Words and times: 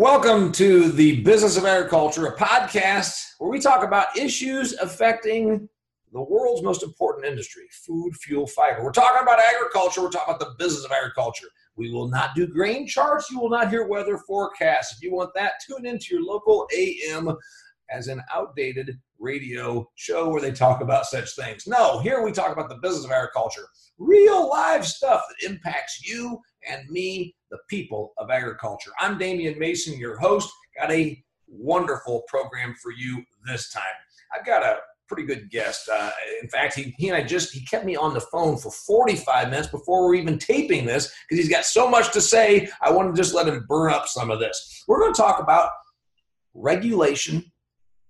Welcome 0.00 0.50
to 0.52 0.90
the 0.92 1.20
Business 1.20 1.58
of 1.58 1.66
Agriculture, 1.66 2.24
a 2.24 2.34
podcast 2.34 3.34
where 3.36 3.50
we 3.50 3.60
talk 3.60 3.84
about 3.84 4.16
issues 4.16 4.72
affecting 4.72 5.68
the 6.10 6.22
world's 6.22 6.62
most 6.62 6.82
important 6.82 7.26
industry 7.26 7.64
food, 7.70 8.16
fuel, 8.16 8.46
fiber. 8.46 8.82
We're 8.82 8.92
talking 8.92 9.20
about 9.22 9.40
agriculture, 9.54 10.00
we're 10.00 10.08
talking 10.08 10.34
about 10.34 10.40
the 10.40 10.54
business 10.58 10.86
of 10.86 10.90
agriculture. 10.90 11.48
We 11.76 11.90
will 11.92 12.08
not 12.08 12.34
do 12.34 12.46
grain 12.46 12.86
charts, 12.86 13.30
you 13.30 13.38
will 13.38 13.50
not 13.50 13.68
hear 13.68 13.88
weather 13.88 14.16
forecasts. 14.26 14.96
If 14.96 15.02
you 15.02 15.12
want 15.12 15.34
that, 15.34 15.60
tune 15.68 15.84
into 15.84 16.14
your 16.14 16.24
local 16.24 16.66
AM 16.74 17.36
as 17.90 18.08
an 18.08 18.22
outdated 18.32 18.98
radio 19.18 19.86
show 19.96 20.30
where 20.30 20.40
they 20.40 20.52
talk 20.52 20.80
about 20.80 21.04
such 21.04 21.36
things. 21.36 21.66
No, 21.66 22.00
here 22.00 22.22
we 22.22 22.32
talk 22.32 22.52
about 22.52 22.70
the 22.70 22.78
business 22.78 23.04
of 23.04 23.10
agriculture, 23.10 23.66
real 23.98 24.48
live 24.48 24.86
stuff 24.86 25.20
that 25.28 25.46
impacts 25.46 26.00
you 26.08 26.40
and 26.66 26.88
me 26.88 27.34
the 27.50 27.58
people 27.68 28.12
of 28.18 28.30
agriculture. 28.30 28.90
I'm 29.00 29.18
Damian 29.18 29.58
Mason, 29.58 29.98
your 29.98 30.18
host. 30.18 30.50
Got 30.78 30.92
a 30.92 31.22
wonderful 31.48 32.22
program 32.28 32.74
for 32.80 32.92
you 32.92 33.24
this 33.46 33.72
time. 33.72 33.82
I've 34.34 34.46
got 34.46 34.62
a 34.62 34.78
pretty 35.08 35.24
good 35.24 35.50
guest. 35.50 35.88
Uh, 35.92 36.10
in 36.40 36.48
fact, 36.48 36.76
he, 36.76 36.94
he 36.96 37.08
and 37.08 37.16
I 37.16 37.26
just 37.26 37.52
he 37.52 37.64
kept 37.66 37.84
me 37.84 37.96
on 37.96 38.14
the 38.14 38.20
phone 38.20 38.56
for 38.56 38.70
45 38.70 39.50
minutes 39.50 39.68
before 39.68 40.06
we're 40.06 40.14
even 40.14 40.38
taping 40.38 40.86
this 40.86 41.12
because 41.28 41.44
he's 41.44 41.52
got 41.52 41.64
so 41.64 41.90
much 41.90 42.12
to 42.12 42.20
say. 42.20 42.68
I 42.80 42.92
want 42.92 43.14
to 43.14 43.20
just 43.20 43.34
let 43.34 43.48
him 43.48 43.66
burn 43.68 43.92
up 43.92 44.06
some 44.06 44.30
of 44.30 44.38
this. 44.38 44.84
We're 44.86 45.00
going 45.00 45.12
to 45.12 45.20
talk 45.20 45.40
about 45.40 45.70
regulation 46.54 47.50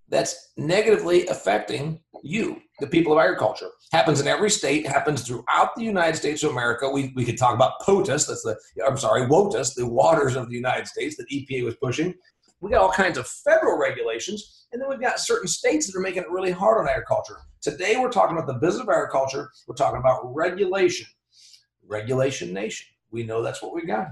that's 0.09 0.53
negatively 0.57 1.27
affecting 1.29 2.01
you, 2.23 2.61
the 2.81 2.87
people 2.87 3.13
of 3.13 3.19
agriculture. 3.19 3.69
Happens 3.93 4.21
in 4.21 4.27
every 4.27 4.51
state, 4.51 4.87
happens 4.87 5.23
throughout 5.23 5.75
the 5.77 5.83
United 5.83 6.17
States 6.17 6.43
of 6.43 6.51
America. 6.51 6.89
We, 6.89 7.13
we 7.15 7.25
could 7.25 7.39
talk 7.39 7.55
about 7.55 7.81
POTUS, 7.81 8.27
that's 8.27 8.43
the, 8.43 8.57
I'm 8.87 8.99
sorry, 8.99 9.23
WOTUS, 9.27 9.75
the 9.75 9.87
waters 9.87 10.37
of 10.37 10.49
the 10.49 10.57
United 10.57 10.87
States 10.87 11.17
that 11.17 11.29
EPA 11.29 11.65
was 11.65 11.77
pushing. 11.77 12.15
We 12.61 12.71
got 12.71 12.83
all 12.83 12.93
kinds 12.93 13.19
of 13.19 13.27
federal 13.27 13.79
regulations, 13.79 14.67
and 14.73 14.81
then 14.81 14.89
we've 14.89 15.01
got 15.01 15.19
certain 15.19 15.49
states 15.49 15.87
that 15.87 15.99
are 15.99 16.03
making 16.03 16.23
it 16.23 16.31
really 16.31 16.51
hard 16.51 16.79
on 16.79 16.89
agriculture. 16.89 17.39
Today, 17.63 17.97
we're 17.99 18.11
talking 18.11 18.37
about 18.37 18.47
the 18.47 18.55
business 18.55 18.83
of 18.83 18.89
agriculture, 18.89 19.51
we're 19.67 19.75
talking 19.75 20.01
about 20.01 20.35
regulation, 20.35 21.07
regulation 21.87 22.53
nation. 22.53 22.87
We 23.13 23.25
know 23.25 23.43
that's 23.43 23.61
what 23.61 23.75
we 23.75 23.85
got. 23.85 24.09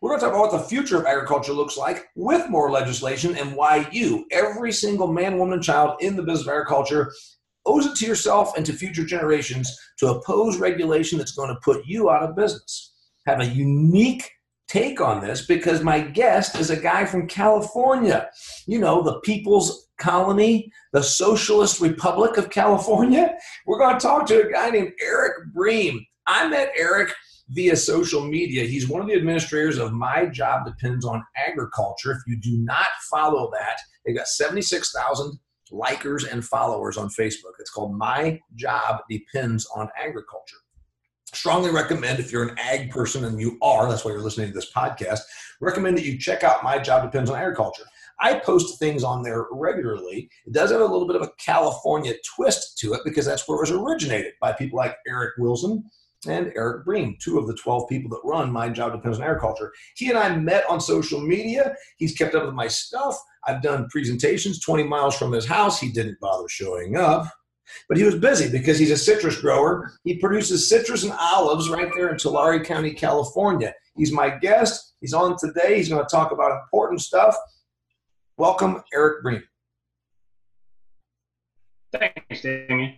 We're 0.00 0.10
going 0.10 0.20
to 0.20 0.26
talk 0.26 0.34
about 0.34 0.52
what 0.52 0.62
the 0.62 0.68
future 0.68 0.98
of 0.98 1.06
agriculture 1.06 1.52
looks 1.52 1.76
like 1.76 2.08
with 2.16 2.50
more 2.50 2.70
legislation 2.70 3.36
and 3.36 3.54
why 3.54 3.88
you, 3.92 4.26
every 4.32 4.72
single 4.72 5.06
man, 5.06 5.38
woman, 5.38 5.54
and 5.54 5.62
child 5.62 6.02
in 6.02 6.16
the 6.16 6.22
business 6.22 6.48
of 6.48 6.54
agriculture, 6.54 7.12
owes 7.66 7.86
it 7.86 7.96
to 7.96 8.06
yourself 8.06 8.56
and 8.56 8.64
to 8.66 8.72
future 8.72 9.04
generations 9.04 9.78
to 9.98 10.08
oppose 10.08 10.58
regulation 10.58 11.18
that's 11.18 11.32
going 11.32 11.48
to 11.48 11.60
put 11.62 11.84
you 11.86 12.10
out 12.10 12.22
of 12.22 12.36
business. 12.36 12.94
Have 13.26 13.40
a 13.40 13.46
unique 13.46 14.30
take 14.68 15.00
on 15.00 15.20
this 15.20 15.46
because 15.46 15.82
my 15.82 16.00
guest 16.00 16.56
is 16.56 16.70
a 16.70 16.80
guy 16.80 17.04
from 17.04 17.26
California. 17.26 18.30
You 18.66 18.78
know, 18.78 19.02
the 19.02 19.20
people's 19.20 19.88
colony, 19.98 20.72
the 20.92 21.02
Socialist 21.02 21.80
Republic 21.80 22.36
of 22.36 22.50
California. 22.50 23.34
We're 23.66 23.78
going 23.78 23.98
to 23.98 24.00
talk 24.00 24.26
to 24.26 24.48
a 24.48 24.52
guy 24.52 24.70
named 24.70 24.92
Eric 25.02 25.52
Bream. 25.52 26.04
I 26.26 26.48
met 26.48 26.72
Eric 26.76 27.12
via 27.50 27.76
social 27.76 28.24
media. 28.24 28.64
He's 28.64 28.88
one 28.88 29.00
of 29.00 29.08
the 29.08 29.14
administrators 29.14 29.78
of 29.78 29.92
My 29.92 30.26
Job 30.26 30.64
Depends 30.64 31.04
on 31.04 31.24
Agriculture. 31.36 32.12
If 32.12 32.18
you 32.26 32.40
do 32.40 32.56
not 32.58 32.86
follow 33.10 33.50
that, 33.52 33.78
they've 34.06 34.16
got 34.16 34.28
76,000 34.28 35.38
likers 35.72 36.30
and 36.30 36.44
followers 36.44 36.96
on 36.96 37.08
Facebook. 37.08 37.52
It's 37.58 37.70
called 37.70 37.96
My 37.96 38.40
Job 38.54 39.00
Depends 39.08 39.66
on 39.74 39.88
Agriculture. 40.00 40.56
Strongly 41.32 41.70
recommend 41.70 42.18
if 42.18 42.32
you're 42.32 42.48
an 42.48 42.58
ag 42.58 42.90
person 42.90 43.24
and 43.24 43.40
you 43.40 43.56
are, 43.62 43.88
that's 43.88 44.04
why 44.04 44.10
you're 44.10 44.20
listening 44.20 44.48
to 44.48 44.52
this 44.52 44.72
podcast, 44.72 45.20
recommend 45.60 45.96
that 45.96 46.04
you 46.04 46.18
check 46.18 46.42
out 46.42 46.64
My 46.64 46.78
Job 46.78 47.04
Depends 47.04 47.30
on 47.30 47.36
Agriculture. 47.36 47.84
I 48.18 48.38
post 48.38 48.78
things 48.78 49.02
on 49.04 49.22
there 49.22 49.46
regularly. 49.50 50.28
It 50.46 50.52
does 50.52 50.72
have 50.72 50.80
a 50.80 50.84
little 50.84 51.06
bit 51.06 51.16
of 51.16 51.22
a 51.22 51.30
California 51.38 52.14
twist 52.34 52.78
to 52.78 52.92
it 52.92 53.00
because 53.04 53.24
that's 53.24 53.48
where 53.48 53.56
it 53.56 53.60
was 53.60 53.70
originated 53.70 54.32
by 54.40 54.52
people 54.52 54.76
like 54.76 54.96
Eric 55.08 55.34
Wilson 55.38 55.84
and 56.26 56.52
Eric 56.54 56.84
Bream, 56.84 57.16
two 57.20 57.38
of 57.38 57.46
the 57.46 57.54
12 57.54 57.88
people 57.88 58.10
that 58.10 58.20
run 58.24 58.52
My 58.52 58.68
Job 58.68 58.92
Depends 58.92 59.18
on 59.18 59.24
Agriculture. 59.24 59.72
He 59.96 60.10
and 60.10 60.18
I 60.18 60.36
met 60.36 60.68
on 60.68 60.80
social 60.80 61.20
media. 61.20 61.74
He's 61.96 62.14
kept 62.16 62.34
up 62.34 62.44
with 62.44 62.54
my 62.54 62.68
stuff. 62.68 63.16
I've 63.46 63.62
done 63.62 63.88
presentations 63.90 64.60
20 64.60 64.84
miles 64.84 65.16
from 65.16 65.32
his 65.32 65.46
house. 65.46 65.80
He 65.80 65.90
didn't 65.90 66.20
bother 66.20 66.48
showing 66.48 66.96
up, 66.96 67.26
but 67.88 67.96
he 67.96 68.04
was 68.04 68.16
busy 68.16 68.50
because 68.50 68.78
he's 68.78 68.90
a 68.90 68.96
citrus 68.96 69.40
grower. 69.40 69.92
He 70.04 70.18
produces 70.18 70.68
citrus 70.68 71.04
and 71.04 71.12
olives 71.18 71.70
right 71.70 71.90
there 71.94 72.10
in 72.10 72.18
Tulare 72.18 72.62
County, 72.64 72.92
California. 72.92 73.74
He's 73.96 74.12
my 74.12 74.30
guest. 74.30 74.94
He's 75.00 75.14
on 75.14 75.36
today. 75.38 75.76
He's 75.76 75.88
going 75.88 76.04
to 76.04 76.10
talk 76.10 76.32
about 76.32 76.52
important 76.52 77.00
stuff. 77.00 77.34
Welcome, 78.36 78.82
Eric 78.92 79.22
Bream. 79.22 79.42
Thanks, 81.92 82.42
Damian. 82.42 82.96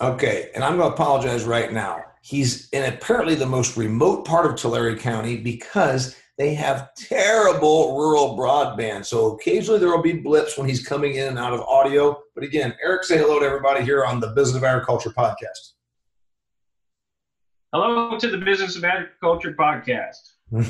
Okay, 0.00 0.50
and 0.54 0.64
I'm 0.64 0.76
going 0.76 0.88
to 0.88 0.94
apologize 0.94 1.44
right 1.44 1.72
now. 1.72 2.04
He's 2.20 2.68
in 2.70 2.92
apparently 2.92 3.34
the 3.34 3.46
most 3.46 3.76
remote 3.76 4.26
part 4.26 4.46
of 4.46 4.56
Tulare 4.56 4.96
County 4.96 5.36
because 5.38 6.16
they 6.36 6.54
have 6.54 6.94
terrible 6.94 7.96
rural 7.98 8.36
broadband. 8.36 9.04
So 9.04 9.32
occasionally 9.32 9.78
there 9.78 9.90
will 9.90 10.02
be 10.02 10.14
blips 10.14 10.56
when 10.56 10.68
he's 10.68 10.86
coming 10.86 11.16
in 11.16 11.28
and 11.28 11.38
out 11.38 11.52
of 11.52 11.60
audio. 11.60 12.18
But 12.34 12.44
again, 12.44 12.74
Eric, 12.82 13.04
say 13.04 13.18
hello 13.18 13.38
to 13.40 13.46
everybody 13.46 13.84
here 13.84 14.04
on 14.04 14.20
the 14.20 14.28
Business 14.28 14.56
of 14.56 14.64
Agriculture 14.64 15.10
podcast. 15.10 15.74
Hello 17.72 18.18
to 18.18 18.28
the 18.28 18.38
Business 18.38 18.76
of 18.76 18.84
Agriculture 18.84 19.54
podcast. 19.58 20.29
All 20.52 20.60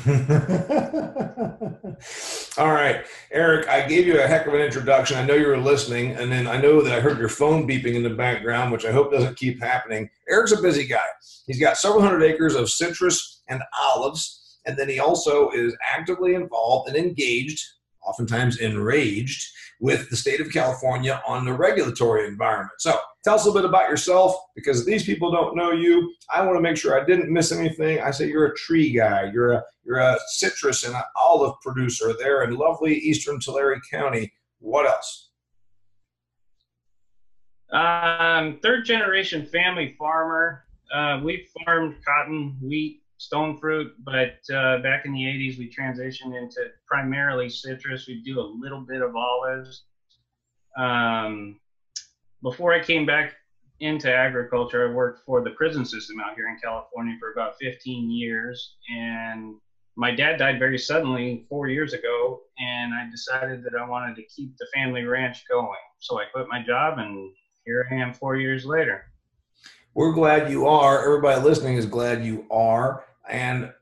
right, 2.71 3.03
Eric, 3.31 3.67
I 3.67 3.87
gave 3.87 4.05
you 4.05 4.19
a 4.19 4.27
heck 4.27 4.45
of 4.45 4.53
an 4.53 4.61
introduction. 4.61 5.17
I 5.17 5.25
know 5.25 5.33
you 5.33 5.47
were 5.47 5.57
listening, 5.57 6.11
and 6.11 6.31
then 6.31 6.45
I 6.45 6.57
know 6.57 6.83
that 6.83 6.93
I 6.95 6.99
heard 6.99 7.17
your 7.17 7.29
phone 7.29 7.67
beeping 7.67 7.95
in 7.95 8.03
the 8.03 8.11
background, 8.11 8.71
which 8.71 8.85
I 8.85 8.91
hope 8.91 9.11
doesn't 9.11 9.37
keep 9.37 9.59
happening. 9.59 10.07
Eric's 10.29 10.51
a 10.51 10.61
busy 10.61 10.85
guy. 10.85 10.99
He's 11.47 11.59
got 11.59 11.77
several 11.77 12.03
hundred 12.03 12.21
acres 12.23 12.53
of 12.53 12.69
citrus 12.69 13.41
and 13.47 13.63
olives, 13.81 14.59
and 14.67 14.77
then 14.77 14.87
he 14.87 14.99
also 14.99 15.49
is 15.49 15.75
actively 15.91 16.35
involved 16.35 16.87
and 16.87 16.95
engaged, 16.95 17.59
oftentimes 18.05 18.59
enraged, 18.59 19.47
with 19.79 20.11
the 20.11 20.15
state 20.15 20.39
of 20.39 20.51
California 20.53 21.23
on 21.27 21.43
the 21.43 21.53
regulatory 21.53 22.27
environment. 22.27 22.69
So 22.77 22.99
tell 23.23 23.35
us 23.35 23.45
a 23.45 23.47
little 23.49 23.61
bit 23.61 23.69
about 23.69 23.89
yourself 23.89 24.35
because 24.55 24.85
these 24.85 25.03
people 25.03 25.31
don't 25.31 25.55
know 25.55 25.71
you. 25.71 26.13
I 26.33 26.45
want 26.45 26.57
to 26.57 26.61
make 26.61 26.77
sure 26.77 26.99
I 26.99 27.05
didn't 27.05 27.31
miss 27.31 27.51
anything. 27.51 27.99
I 28.01 28.11
say 28.11 28.27
you're 28.27 28.47
a 28.47 28.55
tree 28.55 28.91
guy. 28.91 29.31
You're 29.33 29.53
a 29.53 29.63
you're 29.83 29.99
a 29.99 30.17
citrus 30.27 30.83
and 30.83 30.95
an 30.95 31.01
olive 31.15 31.55
producer 31.61 32.13
there 32.17 32.43
in 32.43 32.55
lovely 32.55 32.95
eastern 32.95 33.39
Tulare 33.39 33.79
County. 33.91 34.31
What 34.59 34.85
else? 34.85 35.29
Um, 37.71 38.59
third 38.61 38.85
generation 38.85 39.45
family 39.45 39.95
farmer. 39.97 40.65
Uh, 40.93 41.21
we 41.23 41.47
farmed 41.65 41.95
cotton, 42.05 42.57
wheat, 42.61 43.01
stone 43.17 43.57
fruit, 43.57 43.93
but 44.03 44.39
uh, 44.53 44.79
back 44.79 45.05
in 45.05 45.13
the 45.13 45.21
80s 45.21 45.57
we 45.57 45.69
transitioned 45.69 46.37
into 46.37 46.65
primarily 46.85 47.49
citrus. 47.49 48.07
We 48.07 48.21
do 48.23 48.41
a 48.41 48.47
little 48.59 48.81
bit 48.81 49.01
of 49.01 49.15
olives. 49.15 49.85
Um, 50.77 51.60
before 52.43 52.73
I 52.73 52.83
came 52.83 53.05
back 53.05 53.33
into 53.79 54.13
agriculture, 54.13 54.87
I 54.87 54.93
worked 54.93 55.25
for 55.25 55.43
the 55.43 55.51
prison 55.51 55.85
system 55.85 56.19
out 56.19 56.35
here 56.35 56.47
in 56.47 56.57
California 56.61 57.15
for 57.19 57.31
about 57.31 57.55
15 57.59 58.09
years. 58.11 58.75
And 58.95 59.55
my 59.95 60.11
dad 60.11 60.37
died 60.37 60.59
very 60.59 60.77
suddenly 60.77 61.45
four 61.49 61.67
years 61.67 61.93
ago, 61.93 62.41
and 62.59 62.93
I 62.93 63.09
decided 63.09 63.63
that 63.63 63.73
I 63.75 63.87
wanted 63.87 64.15
to 64.15 64.23
keep 64.23 64.55
the 64.57 64.67
family 64.73 65.03
ranch 65.03 65.43
going. 65.49 65.77
So 65.99 66.19
I 66.19 66.25
quit 66.25 66.47
my 66.47 66.63
job, 66.63 66.99
and 66.99 67.31
here 67.65 67.87
I 67.91 67.95
am 67.95 68.13
four 68.13 68.37
years 68.37 68.65
later. 68.65 69.05
We're 69.93 70.13
glad 70.13 70.49
you 70.49 70.67
are. 70.67 71.03
Everybody 71.03 71.41
listening 71.41 71.75
is 71.75 71.85
glad 71.85 72.23
you 72.23 72.45
are. 72.49 73.05
And 73.29 73.73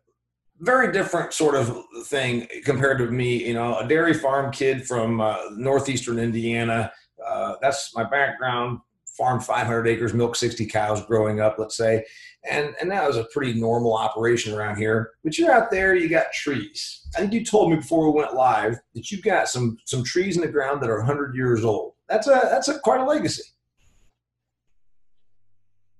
very 0.59 0.92
different 0.92 1.34
sort 1.34 1.56
of 1.56 1.78
thing 2.06 2.48
compared 2.66 2.98
to 2.98 3.06
me. 3.06 3.48
You 3.48 3.53
know, 3.53 3.78
a 3.78 3.88
dairy 3.88 4.13
farm 4.13 4.51
kid 4.51 4.88
from 4.88 5.22
uh, 5.22 5.38
northeastern 5.51 6.19
Indiana. 6.19 6.92
Uh, 7.25 7.56
that's 7.62 7.95
my 7.95 8.04
background. 8.04 8.80
Farmed 9.18 9.44
500 9.44 9.88
acres, 9.88 10.13
milk 10.13 10.36
60 10.36 10.66
cows 10.68 11.06
growing 11.06 11.42
up, 11.42 11.57
let's 11.60 11.75
say, 11.75 12.06
and 12.50 12.74
and 12.80 12.89
that 12.89 13.06
was 13.06 13.18
a 13.18 13.25
pretty 13.33 13.60
normal 13.60 13.94
operation 13.94 14.54
around 14.54 14.77
here. 14.77 15.12
But 15.24 15.38
you're 15.38 15.51
out 15.51 15.71
there, 15.71 15.94
you 15.94 16.07
got 16.07 16.31
trees. 16.31 17.06
I 17.16 17.19
think 17.19 17.33
you 17.33 17.44
told 17.44 17.69
me 17.69 17.77
before 17.77 18.06
we 18.06 18.18
went 18.18 18.33
live 18.33 18.77
that 18.95 19.12
you've 19.12 19.24
got 19.24 19.50
some 19.50 19.77
some 19.86 20.06
trees 20.06 20.38
in 20.38 20.42
the 20.42 20.48
ground 20.48 20.81
that 20.81 20.89
are 20.89 21.00
100 21.00 21.36
years 21.36 21.66
old. 21.66 21.95
That's 22.07 22.27
a 22.27 22.42
that's 22.50 22.69
a 22.69 22.80
quite 22.80 23.01
a 23.01 23.06
legacy. 23.06 23.44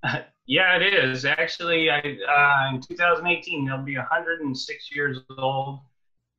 Yeah, 0.50 0.78
it 0.78 0.96
is. 0.96 1.26
Actually, 1.26 1.92
I, 1.92 2.00
uh, 2.00 2.74
in 2.74 2.82
2018, 2.82 3.68
they'll 3.68 3.84
be 3.84 3.98
106 3.98 4.96
years 4.96 5.20
old. 5.38 5.82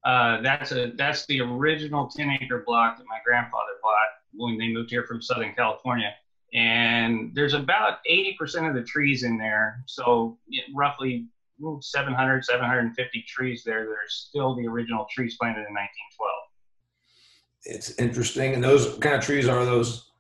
Uh, 0.05 0.41
that's 0.41 0.73
a 0.73 0.91
that's 0.97 1.27
the 1.27 1.41
original 1.41 2.09
10 2.09 2.38
acre 2.43 2.65
block 2.67 2.99
that 2.99 3.05
my 3.05 3.19
grandfather 3.25 3.79
bought 3.81 4.09
when 4.32 4.59
they 4.59 4.69
moved 4.69 4.91
here 4.91 5.05
from 5.05 5.23
Southern 5.23 5.55
California. 5.55 6.12
And 6.53 7.32
there's 7.35 7.55
about 7.55 7.99
80% 8.11 8.69
of 8.69 8.75
the 8.75 8.82
trees 8.82 9.23
in 9.23 9.38
there, 9.38 9.82
so 9.87 10.38
roughly 10.75 11.29
700, 11.81 12.44
750 12.44 13.25
trees 13.29 13.62
there 13.65 13.85
that 13.85 13.91
are 13.91 14.09
still 14.09 14.56
the 14.56 14.67
original 14.67 15.06
trees 15.11 15.37
planted 15.38 15.67
in 15.69 15.75
1912. 15.75 16.31
It's 17.65 17.99
interesting. 17.99 18.55
And 18.55 18.65
those 18.65 18.97
kind 18.99 19.15
of 19.15 19.23
trees 19.23 19.47
are 19.49 19.65
those? 19.65 20.11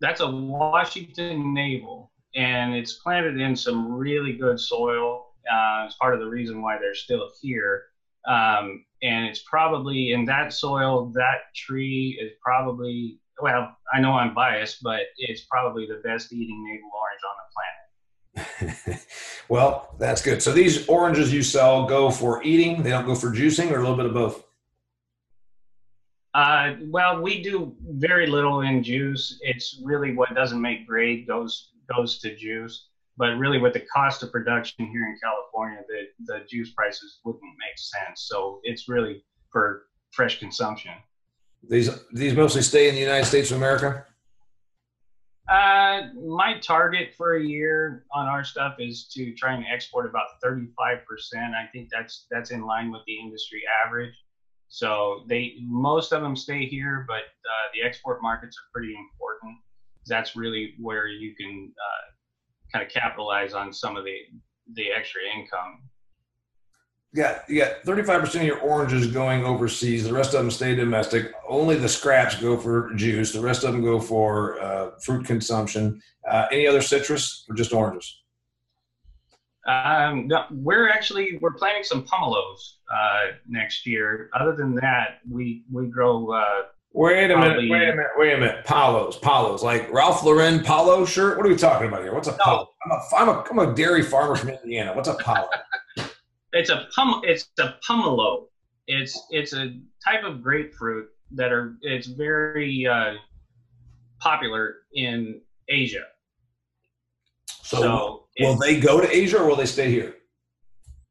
That's 0.00 0.20
a 0.20 0.30
Washington 0.30 1.54
navel, 1.54 2.10
and 2.34 2.74
it's 2.74 2.94
planted 2.94 3.40
in 3.40 3.56
some 3.56 3.92
really 3.92 4.34
good 4.34 4.60
soil. 4.60 5.28
Uh, 5.50 5.84
it's 5.86 5.94
part 5.96 6.12
of 6.12 6.20
the 6.20 6.26
reason 6.26 6.60
why 6.60 6.76
they're 6.78 6.94
still 6.94 7.30
here. 7.40 7.84
Um, 8.26 8.84
and 9.02 9.26
it's 9.26 9.42
probably 9.48 10.12
in 10.12 10.24
that 10.24 10.52
soil, 10.52 11.12
that 11.14 11.54
tree 11.54 12.18
is 12.20 12.32
probably, 12.42 13.18
well, 13.40 13.76
I 13.92 14.00
know 14.00 14.12
I'm 14.12 14.34
biased, 14.34 14.82
but 14.82 15.00
it's 15.18 15.42
probably 15.42 15.86
the 15.86 16.00
best 16.04 16.32
eating 16.32 16.64
navel 16.64 16.90
orange 17.00 17.20
on 17.28 17.36
the 17.38 18.92
planet. 18.92 19.00
well, 19.48 19.94
that's 19.98 20.22
good. 20.22 20.42
So 20.42 20.52
these 20.52 20.86
oranges 20.88 21.32
you 21.32 21.42
sell 21.42 21.86
go 21.86 22.10
for 22.10 22.42
eating; 22.42 22.82
they 22.82 22.90
don't 22.90 23.06
go 23.06 23.14
for 23.14 23.28
juicing, 23.28 23.70
or 23.70 23.76
a 23.76 23.80
little 23.80 23.96
bit 23.96 24.06
of 24.06 24.14
both. 24.14 24.42
Uh, 26.34 26.74
well, 26.90 27.22
we 27.22 27.42
do 27.42 27.74
very 27.82 28.26
little 28.26 28.60
in 28.60 28.82
juice. 28.82 29.38
It's 29.40 29.80
really 29.82 30.14
what 30.14 30.34
doesn't 30.34 30.60
make 30.60 30.86
grade 30.86 31.26
goes 31.26 31.70
goes 31.94 32.18
to 32.18 32.36
juice. 32.36 32.88
But 33.18 33.36
really, 33.38 33.58
with 33.58 33.72
the 33.72 33.80
cost 33.80 34.22
of 34.22 34.30
production 34.30 34.86
here 34.86 35.04
in 35.04 35.18
California, 35.22 35.82
the 35.88 36.32
the 36.32 36.40
juice 36.48 36.70
prices 36.72 37.20
wouldn't 37.24 37.42
make 37.42 37.78
sense. 37.78 38.26
So 38.28 38.60
it's 38.62 38.88
really 38.88 39.24
for 39.50 39.86
fresh 40.10 40.38
consumption. 40.38 40.92
These 41.68 41.90
these 42.12 42.34
mostly 42.34 42.62
stay 42.62 42.88
in 42.88 42.94
the 42.94 43.00
United 43.00 43.24
States 43.24 43.50
of 43.50 43.56
America. 43.56 44.04
Uh, 45.48 46.08
my 46.26 46.58
target 46.58 47.14
for 47.16 47.36
a 47.36 47.42
year 47.42 48.04
on 48.12 48.26
our 48.26 48.42
stuff 48.42 48.74
is 48.80 49.06
to 49.06 49.32
try 49.34 49.54
and 49.54 49.64
export 49.72 50.04
about 50.04 50.26
35%. 50.44 50.66
I 51.54 51.68
think 51.72 51.88
that's 51.88 52.26
that's 52.30 52.50
in 52.50 52.66
line 52.66 52.90
with 52.90 53.02
the 53.06 53.16
industry 53.18 53.62
average. 53.84 54.14
So 54.68 55.24
they 55.28 55.54
most 55.60 56.12
of 56.12 56.22
them 56.22 56.34
stay 56.34 56.66
here, 56.66 57.04
but 57.06 57.22
uh, 57.22 57.66
the 57.74 57.82
export 57.82 58.20
markets 58.22 58.56
are 58.56 58.68
pretty 58.74 58.94
important. 58.94 59.56
That's 60.06 60.34
really 60.34 60.74
where 60.80 61.06
you 61.06 61.34
can 61.36 61.72
uh, 61.72 62.04
kind 62.72 62.84
of 62.84 62.90
capitalize 62.90 63.54
on 63.54 63.72
some 63.72 63.96
of 63.96 64.04
the 64.04 64.16
the 64.74 64.90
extra 64.90 65.20
income 65.34 65.80
yeah, 67.16 67.40
you 67.48 67.58
got 67.58 67.82
35% 67.84 68.34
of 68.36 68.42
your 68.42 68.60
oranges 68.60 69.06
going 69.06 69.42
overseas. 69.42 70.04
The 70.04 70.12
rest 70.12 70.34
of 70.34 70.40
them 70.40 70.50
stay 70.50 70.74
domestic. 70.74 71.32
Only 71.48 71.76
the 71.76 71.88
scraps 71.88 72.38
go 72.38 72.58
for 72.58 72.92
juice. 72.94 73.32
The 73.32 73.40
rest 73.40 73.64
of 73.64 73.72
them 73.72 73.82
go 73.82 73.98
for 73.98 74.60
uh, 74.60 74.90
fruit 75.02 75.24
consumption. 75.24 76.02
Uh, 76.30 76.44
any 76.52 76.66
other 76.66 76.82
citrus 76.82 77.46
or 77.48 77.54
just 77.54 77.72
oranges? 77.72 78.22
Um, 79.66 80.28
no, 80.28 80.44
we're 80.50 80.90
actually 80.90 81.38
we're 81.40 81.54
planting 81.54 81.84
some 81.84 82.04
pomelos 82.04 82.74
uh, 82.92 83.32
next 83.48 83.86
year. 83.86 84.28
Other 84.38 84.54
than 84.54 84.74
that, 84.76 85.20
we 85.28 85.64
we 85.72 85.86
grow. 85.86 86.32
Wait 86.96 87.30
a 87.30 87.36
minute! 87.36 87.58
Wait 87.58 87.88
a 87.90 87.94
minute! 87.94 88.06
Wait 88.16 88.32
a 88.32 88.38
minute! 88.38 88.64
Palos, 88.64 89.18
Palos, 89.18 89.62
like 89.62 89.92
Ralph 89.92 90.24
Lauren 90.24 90.60
polo 90.64 91.04
shirt. 91.04 91.36
What 91.36 91.44
are 91.44 91.50
we 91.50 91.54
talking 91.54 91.88
about 91.88 92.00
here? 92.00 92.14
What's 92.14 92.26
a 92.26 92.30
no. 92.30 92.38
polo? 92.40 92.68
I'm 92.86 92.90
a, 92.90 93.02
I'm 93.14 93.28
a 93.28 93.44
I'm 93.50 93.58
a 93.58 93.74
dairy 93.74 94.00
farmer 94.00 94.34
from 94.34 94.48
Indiana. 94.48 94.94
What's 94.94 95.06
a 95.06 95.14
polo? 95.14 95.46
it's 96.54 96.70
a 96.70 96.86
pum 96.94 97.20
it's 97.24 97.50
a 97.58 97.74
pomelo. 97.86 98.46
It's 98.86 99.26
it's 99.28 99.52
a 99.52 99.78
type 100.02 100.24
of 100.24 100.42
grapefruit 100.42 101.08
that 101.32 101.52
are 101.52 101.76
it's 101.82 102.06
very 102.06 102.86
uh, 102.86 103.12
popular 104.18 104.76
in 104.94 105.42
Asia. 105.68 106.04
So, 107.62 107.76
so 107.76 108.24
will 108.40 108.56
they 108.56 108.80
go 108.80 109.02
to 109.02 109.14
Asia 109.14 109.42
or 109.42 109.46
will 109.46 109.56
they 109.56 109.66
stay 109.66 109.90
here? 109.90 110.14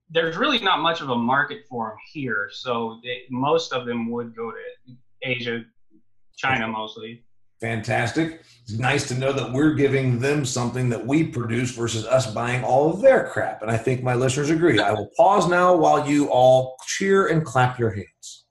There's 0.09 0.35
really 0.35 0.57
not 0.57 0.79
much 0.79 1.01
of 1.01 1.11
a 1.11 1.15
market 1.15 1.65
for 1.69 1.89
them 1.89 1.97
here, 2.11 2.49
so 2.51 2.99
they, 3.03 3.21
most 3.29 3.71
of 3.71 3.85
them 3.85 4.09
would 4.09 4.35
go 4.35 4.49
to 4.49 4.95
Asia, 5.21 5.63
China 6.35 6.67
mostly. 6.67 7.23
Fantastic. 7.61 8.41
It's 8.63 8.77
nice 8.77 9.07
to 9.07 9.15
know 9.15 9.31
that 9.31 9.53
we're 9.53 9.73
giving 9.73 10.19
them 10.19 10.45
something 10.45 10.89
that 10.89 11.05
we 11.05 11.23
produce 11.23 11.71
versus 11.71 12.05
us 12.05 12.31
buying 12.31 12.63
all 12.63 12.91
of 12.91 13.01
their 13.01 13.29
crap. 13.29 13.61
And 13.61 13.71
I 13.71 13.77
think 13.77 14.03
my 14.03 14.13
listeners 14.13 14.49
agree. 14.49 14.79
I 14.79 14.91
will 14.91 15.09
pause 15.15 15.47
now 15.47 15.75
while 15.75 16.07
you 16.07 16.29
all 16.29 16.77
cheer 16.85 17.27
and 17.27 17.45
clap 17.45 17.79
your 17.79 17.91
hands. 17.91 18.45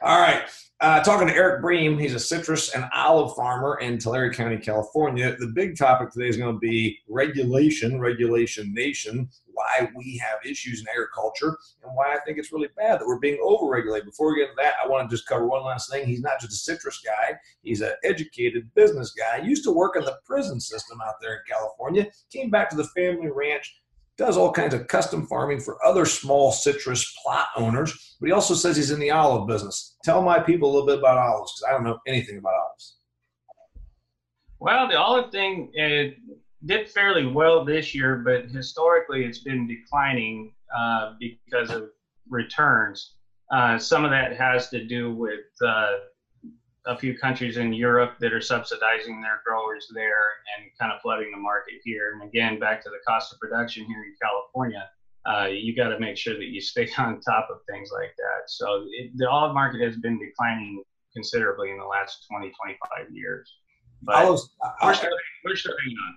All 0.00 0.20
right. 0.20 0.44
Uh, 0.80 1.02
talking 1.02 1.26
to 1.26 1.34
Eric 1.34 1.62
Bream, 1.62 1.98
he's 1.98 2.12
a 2.12 2.20
citrus 2.20 2.74
and 2.74 2.84
olive 2.94 3.34
farmer 3.34 3.78
in 3.80 3.98
Tulare 3.98 4.30
County, 4.30 4.58
California. 4.58 5.34
The 5.38 5.46
big 5.46 5.74
topic 5.74 6.10
today 6.10 6.28
is 6.28 6.36
going 6.36 6.54
to 6.54 6.58
be 6.58 6.98
regulation, 7.08 7.98
regulation 7.98 8.74
nation, 8.74 9.30
why 9.46 9.88
we 9.96 10.18
have 10.18 10.38
issues 10.44 10.82
in 10.82 10.86
agriculture, 10.88 11.56
and 11.82 11.94
why 11.94 12.14
I 12.14 12.18
think 12.26 12.36
it's 12.36 12.52
really 12.52 12.68
bad 12.76 13.00
that 13.00 13.06
we're 13.06 13.18
being 13.18 13.38
overregulated. 13.42 14.04
Before 14.04 14.28
we 14.28 14.40
get 14.40 14.50
into 14.50 14.62
that, 14.62 14.74
I 14.84 14.86
want 14.86 15.08
to 15.08 15.16
just 15.16 15.26
cover 15.26 15.46
one 15.46 15.64
last 15.64 15.90
thing. 15.90 16.04
He's 16.04 16.20
not 16.20 16.40
just 16.40 16.52
a 16.52 16.56
citrus 16.56 17.00
guy, 17.02 17.38
he's 17.62 17.80
an 17.80 17.92
educated 18.04 18.68
business 18.74 19.12
guy. 19.12 19.40
He 19.40 19.48
used 19.48 19.64
to 19.64 19.72
work 19.72 19.96
in 19.96 20.04
the 20.04 20.18
prison 20.26 20.60
system 20.60 20.98
out 21.00 21.14
there 21.22 21.36
in 21.36 21.40
California, 21.48 22.08
came 22.30 22.50
back 22.50 22.68
to 22.68 22.76
the 22.76 22.84
family 22.88 23.30
ranch, 23.34 23.80
does 24.18 24.36
all 24.36 24.50
kinds 24.52 24.74
of 24.74 24.86
custom 24.88 25.26
farming 25.26 25.60
for 25.60 25.84
other 25.84 26.06
small 26.06 26.50
citrus 26.50 27.14
plot 27.22 27.48
owners, 27.56 28.16
but 28.20 28.26
he 28.26 28.32
also 28.32 28.54
says 28.54 28.76
he's 28.76 28.90
in 28.90 29.00
the 29.00 29.10
olive 29.10 29.46
business. 29.46 29.96
Tell 30.04 30.22
my 30.22 30.40
people 30.40 30.70
a 30.70 30.72
little 30.72 30.86
bit 30.86 30.98
about 30.98 31.18
olives 31.18 31.52
because 31.52 31.68
I 31.68 31.72
don't 31.72 31.84
know 31.84 31.98
anything 32.06 32.38
about 32.38 32.54
olives. 32.54 32.96
Well, 34.58 34.88
the 34.88 34.98
olive 34.98 35.30
thing 35.30 35.70
did 36.64 36.88
fairly 36.88 37.26
well 37.26 37.64
this 37.64 37.94
year, 37.94 38.22
but 38.24 38.46
historically 38.46 39.24
it's 39.24 39.40
been 39.40 39.66
declining 39.66 40.54
uh, 40.76 41.12
because 41.20 41.70
of 41.70 41.90
returns. 42.28 43.16
Uh, 43.52 43.78
some 43.78 44.04
of 44.04 44.10
that 44.10 44.36
has 44.36 44.70
to 44.70 44.84
do 44.84 45.14
with 45.14 45.44
uh, 45.64 45.92
a 46.86 46.96
few 46.96 47.18
countries 47.18 47.56
in 47.56 47.72
Europe 47.72 48.14
that 48.20 48.32
are 48.32 48.40
subsidizing 48.40 49.20
their 49.20 49.40
growers 49.44 49.86
there 49.92 50.24
and 50.56 50.70
kind 50.80 50.92
of 50.92 51.00
flooding 51.02 51.30
the 51.32 51.36
market 51.38 51.74
here. 51.84 52.12
And 52.12 52.28
again, 52.28 52.58
back 52.60 52.82
to 52.84 52.90
the 52.90 52.98
cost 53.06 53.32
of 53.32 53.40
production 53.40 53.84
here 53.84 54.04
in 54.04 54.14
California, 54.22 54.88
uh, 55.28 55.46
you 55.46 55.74
got 55.74 55.88
to 55.88 55.98
make 55.98 56.16
sure 56.16 56.34
that 56.34 56.46
you 56.46 56.60
stay 56.60 56.88
on 56.98 57.20
top 57.20 57.48
of 57.50 57.58
things 57.68 57.90
like 57.92 58.14
that. 58.16 58.48
So 58.48 58.84
it, 58.92 59.10
the 59.16 59.28
olive 59.28 59.54
market 59.54 59.80
has 59.82 59.96
been 59.96 60.18
declining 60.18 60.82
considerably 61.12 61.70
in 61.70 61.78
the 61.78 61.84
last 61.84 62.26
20, 62.30 62.52
25 62.52 63.10
years. 63.12 63.52
But 64.02 64.16
olives, 64.16 64.50
we're, 64.82 64.94
starting, 64.94 65.18
we're 65.44 65.56
starting 65.56 65.94
on. 66.06 66.14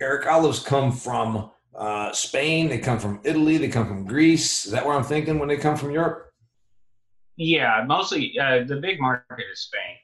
Eric, 0.00 0.26
olives 0.26 0.60
come 0.60 0.92
from 0.92 1.50
uh, 1.74 2.12
Spain. 2.12 2.68
They 2.68 2.78
come 2.78 2.98
from 2.98 3.20
Italy. 3.24 3.58
They 3.58 3.68
come 3.68 3.86
from 3.86 4.06
Greece. 4.06 4.64
Is 4.64 4.72
that 4.72 4.86
where 4.86 4.94
I'm 4.96 5.04
thinking 5.04 5.38
when 5.38 5.48
they 5.48 5.56
come 5.56 5.76
from 5.76 5.90
Europe? 5.90 6.30
Yeah, 7.36 7.84
mostly 7.86 8.38
uh, 8.38 8.64
the 8.64 8.76
big 8.76 9.00
market 9.00 9.44
is 9.52 9.60
Spain. 9.60 9.96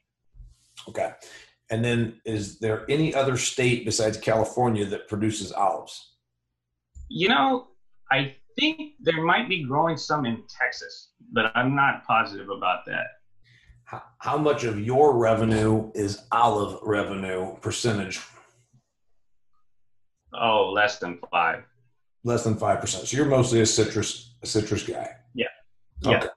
Okay. 0.88 1.12
And 1.70 1.84
then 1.84 2.20
is 2.24 2.58
there 2.58 2.84
any 2.90 3.14
other 3.14 3.36
state 3.36 3.84
besides 3.84 4.16
California 4.16 4.84
that 4.86 5.08
produces 5.08 5.52
olives? 5.52 6.16
You 7.08 7.28
know, 7.28 7.68
I 8.10 8.34
think 8.58 8.94
there 9.00 9.22
might 9.22 9.48
be 9.48 9.64
growing 9.64 9.96
some 9.96 10.26
in 10.26 10.42
Texas, 10.48 11.12
but 11.32 11.52
I'm 11.54 11.76
not 11.76 12.04
positive 12.06 12.48
about 12.50 12.84
that. 12.86 13.06
How, 13.84 14.02
how 14.18 14.36
much 14.38 14.64
of 14.64 14.80
your 14.80 15.16
revenue 15.16 15.90
is 15.94 16.22
olive 16.32 16.78
revenue 16.82 17.56
percentage? 17.60 18.20
Oh, 20.32 20.70
less 20.72 20.98
than 20.98 21.18
five. 21.30 21.64
Less 22.22 22.44
than 22.44 22.56
five 22.56 22.80
percent. 22.80 23.06
So 23.06 23.16
you're 23.16 23.26
mostly 23.26 23.60
a 23.60 23.66
citrus 23.66 24.36
a 24.42 24.46
citrus 24.46 24.82
guy. 24.84 25.10
Yeah. 25.34 25.46
Okay. 26.06 26.26
Yeah. 26.26 26.28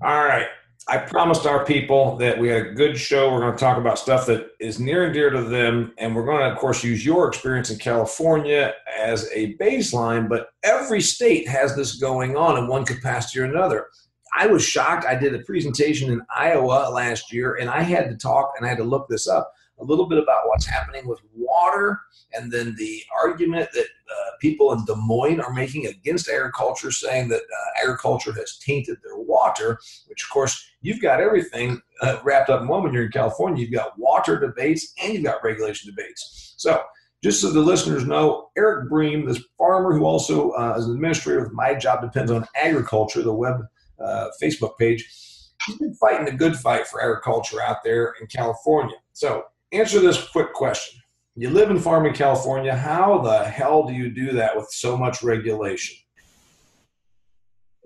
All 0.00 0.24
right. 0.24 0.46
I 0.86 0.96
promised 0.96 1.44
our 1.44 1.66
people 1.66 2.16
that 2.16 2.38
we 2.38 2.48
had 2.48 2.66
a 2.66 2.72
good 2.72 2.96
show. 2.96 3.32
We're 3.32 3.40
going 3.40 3.52
to 3.52 3.58
talk 3.58 3.78
about 3.78 3.98
stuff 3.98 4.26
that 4.26 4.52
is 4.58 4.78
near 4.78 5.04
and 5.04 5.12
dear 5.12 5.28
to 5.28 5.42
them. 5.42 5.92
And 5.98 6.14
we're 6.14 6.24
going 6.24 6.38
to, 6.38 6.50
of 6.50 6.56
course, 6.56 6.82
use 6.82 7.04
your 7.04 7.28
experience 7.28 7.70
in 7.70 7.78
California 7.78 8.72
as 8.98 9.28
a 9.34 9.54
baseline. 9.56 10.28
But 10.28 10.48
every 10.62 11.00
state 11.00 11.48
has 11.48 11.76
this 11.76 11.96
going 11.96 12.36
on 12.36 12.56
in 12.56 12.68
one 12.68 12.86
capacity 12.86 13.40
or 13.40 13.44
another. 13.44 13.88
I 14.34 14.46
was 14.46 14.64
shocked. 14.64 15.04
I 15.04 15.14
did 15.14 15.34
a 15.34 15.40
presentation 15.40 16.10
in 16.10 16.22
Iowa 16.34 16.90
last 16.90 17.32
year, 17.32 17.56
and 17.56 17.68
I 17.68 17.82
had 17.82 18.08
to 18.08 18.16
talk 18.16 18.52
and 18.56 18.64
I 18.64 18.68
had 18.68 18.78
to 18.78 18.84
look 18.84 19.08
this 19.08 19.26
up 19.26 19.52
a 19.80 19.84
little 19.84 20.06
bit 20.06 20.18
about 20.18 20.46
what's 20.46 20.66
happening 20.66 21.06
with 21.06 21.20
water 21.34 22.00
and 22.32 22.52
then 22.52 22.74
the 22.76 23.02
argument 23.22 23.70
that 23.72 23.84
uh, 23.84 24.30
people 24.40 24.72
in 24.72 24.84
Des 24.84 24.94
Moines 24.96 25.40
are 25.40 25.52
making 25.52 25.86
against 25.86 26.28
agriculture, 26.28 26.90
saying 26.90 27.28
that 27.28 27.40
uh, 27.40 27.82
agriculture 27.82 28.32
has 28.32 28.58
tainted 28.58 28.98
their 29.02 29.16
water, 29.16 29.78
which, 30.06 30.22
of 30.22 30.30
course, 30.30 30.70
you've 30.80 31.00
got 31.00 31.20
everything 31.20 31.80
uh, 32.02 32.18
wrapped 32.22 32.50
up 32.50 32.60
in 32.60 32.68
one 32.68 32.82
when 32.82 32.92
you're 32.92 33.06
in 33.06 33.12
California. 33.12 33.62
You've 33.62 33.72
got 33.72 33.98
water 33.98 34.38
debates 34.38 34.92
and 35.02 35.14
you've 35.14 35.24
got 35.24 35.42
regulation 35.42 35.94
debates. 35.94 36.54
So, 36.56 36.82
just 37.22 37.40
so 37.40 37.50
the 37.50 37.60
listeners 37.60 38.04
know, 38.04 38.50
Eric 38.56 38.88
Bream, 38.88 39.26
this 39.26 39.42
farmer 39.56 39.92
who 39.92 40.04
also 40.04 40.50
uh, 40.52 40.76
is 40.78 40.86
an 40.86 40.92
administrator 40.92 41.42
with 41.42 41.52
My 41.52 41.74
Job 41.74 42.00
Depends 42.00 42.30
on 42.30 42.46
Agriculture, 42.54 43.22
the 43.22 43.34
web 43.34 43.62
uh, 44.00 44.28
Facebook 44.40 44.78
page, 44.78 45.08
he's 45.66 45.78
been 45.78 45.94
fighting 45.94 46.28
a 46.28 46.36
good 46.36 46.54
fight 46.56 46.86
for 46.86 47.02
agriculture 47.02 47.60
out 47.60 47.82
there 47.82 48.14
in 48.20 48.28
California. 48.28 48.94
So, 49.12 49.44
answer 49.72 50.00
this 50.00 50.28
quick 50.28 50.52
question 50.52 51.00
You 51.36 51.50
live 51.50 51.70
in 51.70 51.78
farming 51.78 52.14
California. 52.14 52.74
How 52.74 53.18
the 53.18 53.44
hell 53.44 53.86
do 53.86 53.92
you 53.92 54.10
do 54.10 54.32
that 54.32 54.56
with 54.56 54.68
so 54.70 54.96
much 54.96 55.22
regulation? 55.22 55.96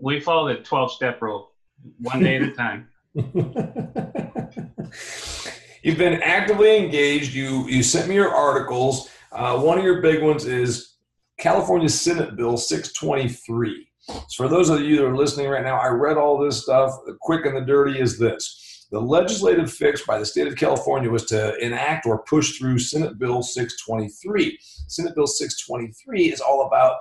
We 0.01 0.21
follow 0.21 0.49
the 0.49 0.63
12 0.63 0.93
step 0.93 1.21
rule, 1.23 1.53
one 1.99 2.21
day 2.21 2.37
at 2.37 2.43
a 2.43 2.53
time. 2.53 2.89
You've 5.83 5.99
been 5.99 6.23
actively 6.23 6.77
engaged. 6.77 7.35
You 7.35 7.67
you 7.69 7.83
sent 7.83 8.09
me 8.09 8.15
your 8.15 8.33
articles. 8.33 9.11
Uh, 9.33 9.59
one 9.59 9.79
of 9.79 9.85
your 9.85 10.01
big 10.01 10.23
ones 10.23 10.47
is 10.47 10.97
California 11.39 11.89
Senate 11.89 12.37
Bill 12.37 12.57
623. 12.57 13.89
So 14.29 14.37
for 14.37 14.49
those 14.49 14.69
of 14.69 14.81
you 14.81 14.97
that 14.97 15.07
are 15.07 15.17
listening 15.17 15.49
right 15.49 15.65
now, 15.65 15.79
I 15.79 15.89
read 15.89 16.17
all 16.17 16.39
this 16.39 16.63
stuff. 16.63 16.93
The 17.07 17.17
quick 17.21 17.47
and 17.47 17.57
the 17.57 17.63
dirty 17.63 18.01
is 18.01 18.19
this. 18.19 18.72
The 18.93 19.01
legislative 19.01 19.73
fix 19.73 20.05
by 20.05 20.19
the 20.19 20.27
state 20.27 20.47
of 20.47 20.57
California 20.57 21.09
was 21.09 21.25
to 21.27 21.57
enact 21.65 22.05
or 22.05 22.25
push 22.25 22.59
through 22.59 22.79
Senate 22.79 23.19
Bill 23.19 23.43
623. 23.43 24.59
Senate 24.61 25.15
Bill 25.15 25.27
623 25.27 26.31
is 26.31 26.43
all 26.43 26.67
about 26.67 26.97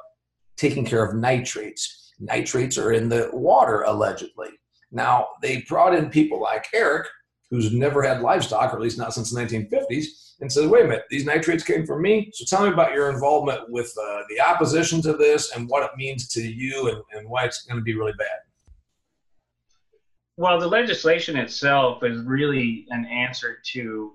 taking 0.56 0.86
care 0.86 1.04
of 1.04 1.18
nitrates. 1.18 2.14
Nitrates 2.18 2.78
are 2.78 2.94
in 2.94 3.10
the 3.10 3.30
water, 3.34 3.82
allegedly. 3.82 4.52
Now, 4.94 5.28
they 5.42 5.66
brought 5.68 5.94
in 5.94 6.10
people 6.10 6.42
like 6.42 6.66
Eric, 6.74 7.10
who's 7.50 7.74
never 7.74 8.02
had 8.02 8.22
livestock, 8.22 8.72
or 8.72 8.78
at 8.78 8.82
least 8.82 8.98
not 8.98 9.14
since 9.14 9.34
the 9.34 9.42
1950s, 9.42 10.06
and 10.40 10.50
said, 10.50 10.70
wait 10.70 10.86
a 10.86 10.88
minute, 10.88 11.04
these 11.10 11.26
nitrates 11.26 11.66
came 11.66 11.86
from 11.86 12.02
me. 12.02 12.32
So 12.34 12.46
tell 12.46 12.66
me 12.66 12.72
about 12.72 12.94
your 12.94 13.10
involvement 13.10 13.70
with 13.70 13.94
uh, 14.02 14.22
the 14.30 14.40
opposition 14.40 15.02
to 15.02 15.18
this 15.18 15.54
and 15.54 15.68
what 15.68 15.84
it 15.84 15.98
means 15.98 16.30
to 16.30 16.42
you 16.42 16.88
and, 16.88 17.02
and 17.20 17.30
why 17.30 17.44
it's 17.44 17.64
going 17.64 17.82
to 17.82 17.84
be 17.84 17.96
really 17.96 18.14
bad. 18.18 18.40
Well, 20.42 20.60
the 20.60 20.66
legislation 20.66 21.38
itself 21.38 22.04
is 22.04 22.24
really 22.24 22.88
an 22.90 23.06
answer 23.06 23.60
to 23.74 24.14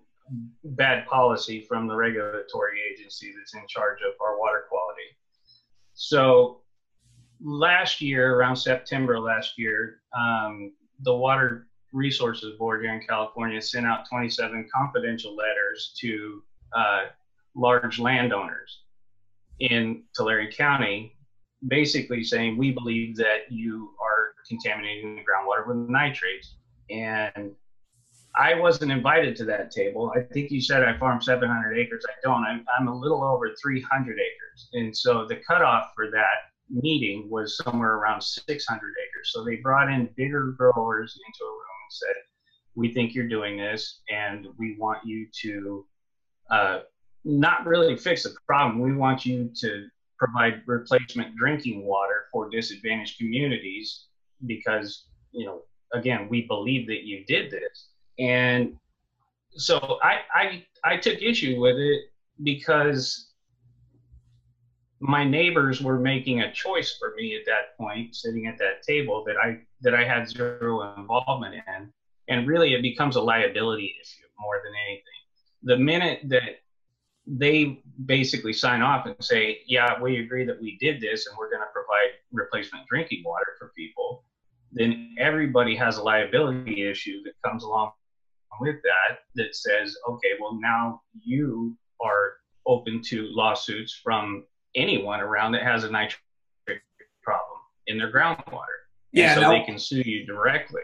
bad 0.65 1.07
policy 1.07 1.61
from 1.61 1.87
the 1.87 1.95
regulatory 1.95 2.81
agency 2.93 3.33
that's 3.39 3.55
in 3.55 3.65
charge 3.69 4.01
of 4.01 4.21
our 4.21 4.37
water 4.37 4.65
quality. 4.69 5.05
So 5.95 6.63
last 7.41 8.01
year, 8.01 8.35
around 8.35 8.57
September 8.57 9.21
last 9.21 9.57
year, 9.57 10.01
um, 10.19 10.73
the 11.03 11.15
Water 11.15 11.69
Resources 11.93 12.59
Board 12.59 12.83
here 12.83 12.93
in 12.93 13.07
California 13.07 13.63
sent 13.63 13.87
out 13.87 14.09
27 14.09 14.69
confidential 14.75 15.37
letters 15.37 15.95
to 16.01 16.43
uh, 16.77 17.05
large 17.55 18.01
landowners 18.01 18.81
in 19.61 20.03
Tulare 20.13 20.51
County, 20.51 21.15
basically 21.69 22.25
saying 22.25 22.59
we 22.59 22.73
believe 22.73 23.15
that 23.15 23.43
you 23.49 23.95
are 24.03 24.33
contaminating 24.49 25.17
the 25.17 25.23
groundwater 25.23 25.67
with 25.67 25.89
nitrates. 25.89 26.57
And 26.91 27.53
I 28.37 28.55
wasn't 28.55 28.93
invited 28.93 29.35
to 29.37 29.45
that 29.47 29.71
table. 29.71 30.13
I 30.15 30.21
think 30.33 30.51
you 30.51 30.61
said 30.61 30.83
I 30.85 30.99
farm 30.99 31.23
700 31.23 31.79
acres. 31.79 32.05
I 32.07 32.13
don't. 32.23 32.45
I'm, 32.45 32.65
I'm 32.79 32.89
a 32.89 32.95
little 32.95 33.25
over 33.25 33.55
300 33.61 34.13
acres. 34.13 34.69
And 34.75 34.95
so 34.95 35.27
the 35.27 35.37
cutoff 35.37 35.93
for 35.95 36.11
that 36.11 36.53
meeting 36.69 37.29
was 37.31 37.57
somewhere 37.57 37.95
around 37.95 38.23
600 38.23 38.59
acres. 38.59 39.31
So 39.33 39.45
they 39.45 39.57
brought 39.57 39.91
in 39.91 40.11
bigger 40.17 40.55
growers 40.59 41.19
into 41.27 41.45
a 41.45 41.51
room 41.51 41.79
and 41.85 41.93
said, 41.93 42.23
"We 42.75 42.93
think 42.93 43.15
you're 43.15 43.29
doing 43.29 43.57
this, 43.57 44.03
and 44.11 44.49
we 44.59 44.77
want 44.79 45.07
you 45.07 45.29
to 45.43 45.87
uh, 46.51 46.79
not 47.25 47.67
really 47.67 47.97
fix 47.97 48.25
the 48.25 48.35
problem. 48.47 48.81
We 48.81 48.95
want 48.95 49.25
you 49.25 49.51
to 49.61 49.87
provide 50.19 50.63
replacement 50.67 51.37
drinking 51.37 51.87
water 51.87 52.27
for 52.33 52.49
disadvantaged 52.51 53.19
communities 53.19 54.07
because 54.45 55.07
you 55.33 55.47
know, 55.47 55.63
again, 55.93 56.29
we 56.29 56.43
believe 56.43 56.87
that 56.89 57.05
you 57.05 57.25
did 57.27 57.51
this." 57.51 57.89
And 58.19 58.77
so 59.51 59.99
I 60.03 60.21
I 60.35 60.67
I 60.85 60.97
took 60.97 61.23
issue 61.23 61.61
with 61.61 61.77
it 61.77 62.05
because 62.43 63.33
my 65.01 65.25
neighbors 65.25 65.83
were 65.83 65.99
making 65.99 66.41
a 66.41 66.53
choice 66.53 66.97
for 66.99 67.15
me 67.17 67.37
at 67.37 67.45
that 67.47 67.77
point, 67.79 68.15
sitting 68.15 68.47
at 68.47 68.59
that 68.59 68.83
table 68.83 69.25
that 69.27 69.37
I 69.37 69.61
that 69.83 69.95
I 69.95 70.05
had 70.05 70.29
zero 70.29 70.95
involvement 70.97 71.55
in, 71.55 71.93
and 72.29 72.47
really 72.47 72.75
it 72.75 72.83
becomes 72.83 73.17
a 73.17 73.21
liability 73.21 73.95
issue 74.01 74.27
more 74.41 74.61
than 74.65 74.73
anything. 74.87 75.03
The 75.63 75.77
minute 75.79 76.21
that 76.29 76.61
they 77.27 77.83
basically 78.05 78.53
sign 78.53 78.83
off 78.83 79.07
and 79.07 79.17
say, 79.21 79.63
"Yeah, 79.67 80.01
we 80.01 80.19
agree 80.19 80.45
that 80.45 80.61
we 80.61 80.77
did 80.79 81.01
this, 81.01 81.27
and 81.27 81.37
we're 81.37 81.51
going 81.51 81.63
to 81.63 81.73
provide 81.73 82.11
replacement 82.33 82.87
drinking 82.87 83.23
water 83.25 83.57
for 83.59 83.73
people," 83.77 84.25
then 84.73 85.15
everybody 85.19 85.75
has 85.77 85.99
a 85.99 86.03
liability 86.03 86.89
issue 86.89 87.23
that 87.25 87.33
comes 87.45 87.65
along 87.65 87.93
with 88.61 88.77
that 88.83 89.21
that 89.35 89.55
says, 89.55 89.97
"Okay, 90.09 90.33
well 90.41 90.59
now 90.61 91.03
you 91.21 91.77
are 92.01 92.35
open 92.67 93.01
to 93.01 93.27
lawsuits 93.31 93.93
from 93.93 94.45
anyone 94.75 95.21
around 95.21 95.53
that 95.53 95.63
has 95.63 95.85
a 95.85 95.91
nitrate 95.91 96.21
problem 97.23 97.59
in 97.87 97.99
their 97.99 98.13
groundwater. 98.13 98.63
Yeah, 99.13 99.35
so 99.35 99.41
now, 99.43 99.51
they 99.51 99.63
can 99.63 99.79
sue 99.79 100.03
you 100.03 100.27
directly. 100.27 100.83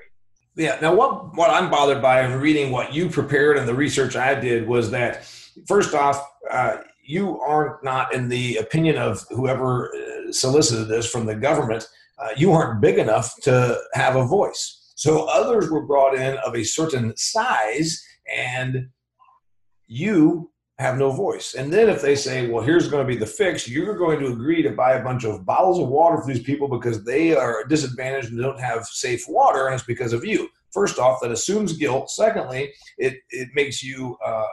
Yeah. 0.57 0.79
Now, 0.81 0.95
what 0.95 1.35
what 1.35 1.51
I'm 1.51 1.71
bothered 1.71 2.03
by 2.03 2.25
in 2.25 2.41
reading 2.41 2.71
what 2.71 2.95
you 2.95 3.09
prepared 3.09 3.59
and 3.59 3.69
the 3.69 3.75
research 3.75 4.17
I 4.17 4.35
did 4.35 4.67
was 4.67 4.91
that 4.91 5.25
first 5.67 5.95
off, 5.95 6.27
uh, 6.51 6.79
you 7.05 7.39
are 7.41 7.81
not, 7.83 7.93
not 7.93 8.15
in 8.15 8.29
the 8.29 8.57
opinion 8.57 8.97
of 8.97 9.25
whoever 9.31 9.93
uh, 9.95 10.33
solicited 10.33 10.89
this 10.89 11.11
from 11.11 11.27
the 11.27 11.35
government, 11.35 11.87
uh, 12.19 12.29
you 12.37 12.53
aren't 12.53 12.81
big 12.81 12.99
enough 12.99 13.35
to 13.43 13.79
have 13.95 14.17
a 14.17 14.25
voice. 14.25 14.93
So 14.97 15.25
others 15.25 15.71
were 15.71 15.87
brought 15.87 16.15
in 16.15 16.37
of 16.39 16.55
a 16.55 16.65
certain 16.65 17.17
size, 17.17 18.03
and 18.37 18.89
you 19.87 20.51
have 20.79 20.99
no 20.99 21.11
voice. 21.11 21.55
And 21.55 21.73
then 21.73 21.89
if 21.89 22.03
they 22.03 22.15
say, 22.15 22.49
well, 22.49 22.63
here's 22.63 22.89
going 22.89 23.07
to 23.07 23.13
be 23.13 23.19
the 23.19 23.27
fix, 23.27 23.69
you're 23.69 23.97
going 23.97 24.21
to 24.21 24.33
agree 24.33 24.63
to 24.63 24.71
buy 24.71 24.93
a 24.93 25.05
bunch 25.05 25.25
of 25.25 25.45
bottles 25.45 25.79
of 25.79 25.89
water 25.89 26.19
for 26.19 26.27
these 26.33 26.43
people 26.43 26.69
because 26.69 27.05
they 27.05 27.35
are 27.35 27.65
disadvantaged 27.65 28.31
and 28.31 28.41
don't 28.41 28.61
have 28.61 28.85
safe 28.87 29.25
water, 29.29 29.67
and 29.67 29.75
it's 29.75 29.85
because 29.85 30.13
of 30.13 30.25
you. 30.25 30.49
First 30.73 30.99
off, 30.99 31.21
that 31.21 31.31
assumes 31.31 31.77
guilt. 31.77 32.11
Secondly, 32.11 32.73
it, 32.97 33.15
it 33.31 33.49
makes 33.55 33.83
you 33.83 34.17
uh, 34.25 34.47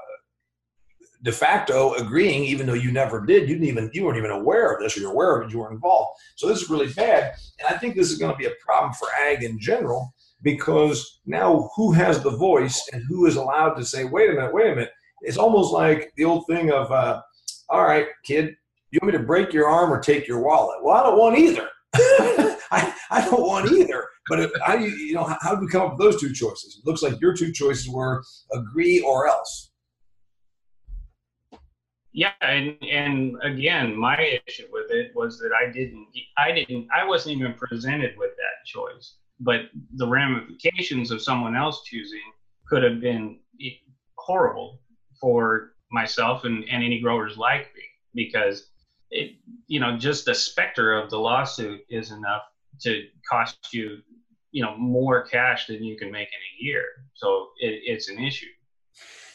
de 1.22 1.32
facto 1.32 1.94
agreeing, 1.96 2.44
even 2.44 2.66
though 2.66 2.74
you 2.74 2.92
never 2.92 3.26
did. 3.26 3.50
You 3.50 3.56
didn't 3.56 3.68
even 3.68 3.90
you 3.94 4.06
weren't 4.06 4.18
even 4.18 4.32
aware 4.32 4.72
of 4.72 4.82
this, 4.82 4.98
or 4.98 5.02
you're 5.02 5.12
aware 5.12 5.38
of 5.38 5.48
it, 5.48 5.54
you 5.54 5.60
weren't 5.60 5.74
involved. 5.74 6.12
So 6.36 6.48
this 6.48 6.62
is 6.62 6.70
really 6.70 6.92
bad, 6.94 7.34
and 7.60 7.74
I 7.74 7.78
think 7.78 7.96
this 7.96 8.12
is 8.12 8.18
going 8.18 8.32
to 8.32 8.38
be 8.38 8.46
a 8.46 8.54
problem 8.64 8.94
for 8.94 9.08
ag 9.22 9.44
in 9.44 9.60
general 9.60 10.14
because 10.42 11.20
now 11.26 11.70
who 11.76 11.92
has 11.92 12.24
the 12.24 12.32
voice 12.32 12.88
and 12.94 13.04
who 13.10 13.26
is 13.26 13.36
allowed 13.36 13.74
to 13.74 13.84
say, 13.84 14.06
wait 14.06 14.30
a 14.30 14.34
minute, 14.34 14.54
wait 14.54 14.72
a 14.72 14.76
minute 14.76 14.92
it's 15.22 15.38
almost 15.38 15.74
like 15.74 16.14
the 16.16 16.26
old 16.26 16.46
thing 16.48 16.72
of, 16.72 16.92
uh, 16.92 17.22
all 17.70 17.84
right, 17.84 18.08
kid, 18.24 18.56
you 18.92 19.00
want 19.02 19.14
me 19.14 19.20
to 19.20 19.26
break 19.26 19.54
your 19.54 19.68
arm 19.68 19.92
or 19.92 20.00
take 20.00 20.28
your 20.28 20.42
wallet? 20.42 20.84
Well, 20.84 20.96
I 20.96 21.04
don't 21.04 21.20
want 21.20 21.38
either. 21.38 21.70
I, 22.72 22.94
I 23.12 23.30
don't 23.30 23.46
want 23.46 23.72
either. 23.72 24.08
But 24.28 24.40
if, 24.40 24.52
how 24.64 24.78
do 24.78 24.84
you, 24.84 24.96
you 24.96 25.14
know, 25.14 25.36
how 25.42 25.56
do 25.56 25.62
we 25.62 25.72
come 25.72 25.84
up 25.84 25.98
with 25.98 26.00
those 26.00 26.22
two 26.22 26.34
choices? 26.34 26.80
It 26.80 26.88
looks 26.88 27.02
like 27.02 27.20
your 27.20 27.36
two 27.36 27.52
choices 27.52 27.90
were 27.90 28.24
agree 28.54 29.02
or 29.02 29.28
else. 29.28 29.72
Yeah, 32.20 32.34
and 32.42 32.76
and 32.84 33.38
again, 33.44 33.96
my 33.96 34.42
issue 34.46 34.68
with 34.74 34.92
it 34.92 35.16
was 35.16 35.40
that 35.40 35.52
I 35.54 35.72
didn't, 35.72 36.06
I 36.38 36.52
didn't, 36.52 36.90
I 36.94 37.06
wasn't 37.06 37.38
even 37.38 37.54
presented 37.54 38.18
with 38.18 38.32
that 38.32 38.66
choice. 38.66 39.16
But 39.40 39.70
the 39.96 40.06
ramifications 40.06 41.12
of 41.12 41.22
someone 41.22 41.56
else 41.56 41.82
choosing 41.86 42.28
could 42.68 42.84
have 42.84 43.00
been 43.00 43.40
horrible 44.18 44.82
for 45.22 45.76
myself 45.94 46.44
and, 46.44 46.66
and 46.70 46.84
any 46.84 47.00
growers 47.00 47.38
like 47.38 47.74
me 47.74 47.84
because 48.14 48.68
it 49.12 49.38
you 49.68 49.80
know 49.80 49.98
just 49.98 50.26
the 50.26 50.36
specter 50.36 50.92
of 51.00 51.10
the 51.10 51.18
lawsuit 51.18 51.80
is 51.90 52.12
enough 52.12 52.44
to 52.82 53.08
cost 53.32 53.74
you 53.74 54.00
you 54.52 54.62
know 54.62 54.76
more 54.76 55.26
cash 55.26 55.68
than 55.68 55.82
you 55.82 55.98
can 55.98 56.12
make 56.12 56.28
in 56.28 56.42
a 56.52 56.64
year 56.66 56.84
so 57.16 57.48
it, 57.60 57.80
it's 57.86 58.10
an 58.10 58.20
issue 58.20 58.54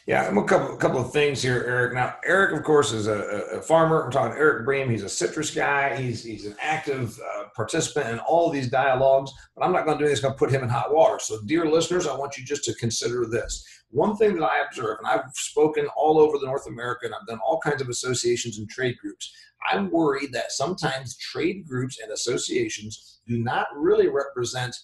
yeah, 0.06 0.28
a 0.28 0.44
couple, 0.44 0.74
a 0.74 0.76
couple 0.76 1.00
of 1.00 1.12
things 1.12 1.40
here, 1.40 1.64
Eric. 1.66 1.94
Now, 1.94 2.16
Eric, 2.26 2.52
of 2.54 2.62
course, 2.62 2.92
is 2.92 3.06
a, 3.06 3.20
a 3.54 3.62
farmer. 3.62 4.04
I'm 4.04 4.10
talking 4.10 4.36
Eric 4.36 4.66
Bream. 4.66 4.90
He's 4.90 5.02
a 5.02 5.08
citrus 5.08 5.50
guy. 5.50 5.96
He's 5.96 6.22
he's 6.22 6.44
an 6.44 6.56
active 6.60 7.18
uh, 7.18 7.44
participant 7.56 8.10
in 8.10 8.18
all 8.18 8.50
these 8.50 8.68
dialogues. 8.68 9.32
But 9.56 9.64
I'm 9.64 9.72
not 9.72 9.86
going 9.86 9.96
to 9.96 10.04
do 10.04 10.08
this. 10.10 10.20
Going 10.20 10.34
to 10.34 10.38
put 10.38 10.50
him 10.50 10.62
in 10.62 10.68
hot 10.68 10.94
water. 10.94 11.18
So, 11.20 11.38
dear 11.46 11.64
listeners, 11.64 12.06
I 12.06 12.14
want 12.14 12.36
you 12.36 12.44
just 12.44 12.64
to 12.64 12.74
consider 12.74 13.24
this. 13.24 13.64
One 13.88 14.14
thing 14.16 14.34
that 14.36 14.44
I 14.44 14.62
observe, 14.66 14.98
and 14.98 15.06
I've 15.06 15.30
spoken 15.32 15.86
all 15.96 16.18
over 16.18 16.36
the 16.36 16.46
North 16.46 16.66
America, 16.66 17.06
and 17.06 17.14
I've 17.14 17.26
done 17.26 17.40
all 17.46 17.58
kinds 17.60 17.80
of 17.80 17.88
associations 17.88 18.58
and 18.58 18.68
trade 18.68 18.96
groups. 19.00 19.32
I'm 19.70 19.90
worried 19.90 20.32
that 20.32 20.52
sometimes 20.52 21.16
trade 21.16 21.66
groups 21.66 21.98
and 22.02 22.12
associations 22.12 23.20
do 23.26 23.38
not 23.38 23.68
really 23.74 24.08
represent 24.08 24.76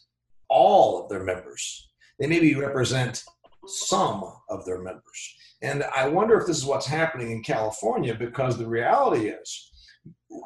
all 0.48 1.02
of 1.02 1.10
their 1.10 1.22
members. 1.22 1.90
They 2.18 2.26
maybe 2.26 2.54
represent 2.54 3.22
some 3.66 4.24
of 4.48 4.64
their 4.64 4.80
members. 4.80 5.36
And 5.62 5.84
I 5.94 6.08
wonder 6.08 6.38
if 6.38 6.46
this 6.46 6.58
is 6.58 6.64
what's 6.64 6.86
happening 6.86 7.30
in 7.30 7.42
California 7.42 8.14
because 8.14 8.56
the 8.56 8.66
reality 8.66 9.28
is 9.28 9.70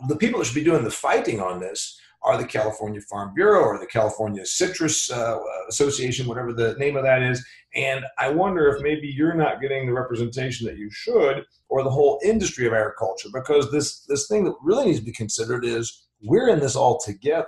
the 0.09 0.17
people 0.17 0.39
that 0.39 0.47
should 0.47 0.55
be 0.55 0.65
doing 0.65 0.85
the 0.85 0.91
fighting 0.91 1.41
on 1.41 1.61
this 1.61 1.99
are 2.25 2.39
the 2.39 2.47
California 2.47 3.01
Farm 3.03 3.35
Bureau 3.35 3.63
or 3.63 3.79
the 3.79 3.87
California 3.87 4.45
Citrus 4.47 5.11
uh, 5.11 5.39
Association, 5.69 6.27
whatever 6.27 6.53
the 6.53 6.75
name 6.79 6.97
of 6.97 7.05
that 7.05 7.23
is. 7.23 7.45
And 7.75 8.05
I 8.19 8.31
wonder 8.31 8.69
if 8.69 8.83
maybe 8.83 9.09
you're 9.09 9.35
not 9.35 9.61
getting 9.61 9.87
the 9.87 9.93
representation 9.93 10.67
that 10.67 10.79
you 10.79 10.89
should, 10.91 11.45
or 11.69 11.83
the 11.83 11.91
whole 11.91 12.19
industry 12.25 12.67
of 12.67 12.73
agriculture, 12.73 13.29
because 13.33 13.71
this 13.71 14.05
this 14.07 14.27
thing 14.27 14.45
that 14.45 14.55
really 14.63 14.87
needs 14.87 15.01
to 15.01 15.05
be 15.05 15.13
considered 15.13 15.65
is 15.65 16.07
we're 16.23 16.49
in 16.49 16.61
this 16.61 16.77
all 16.77 16.99
together. 16.99 17.47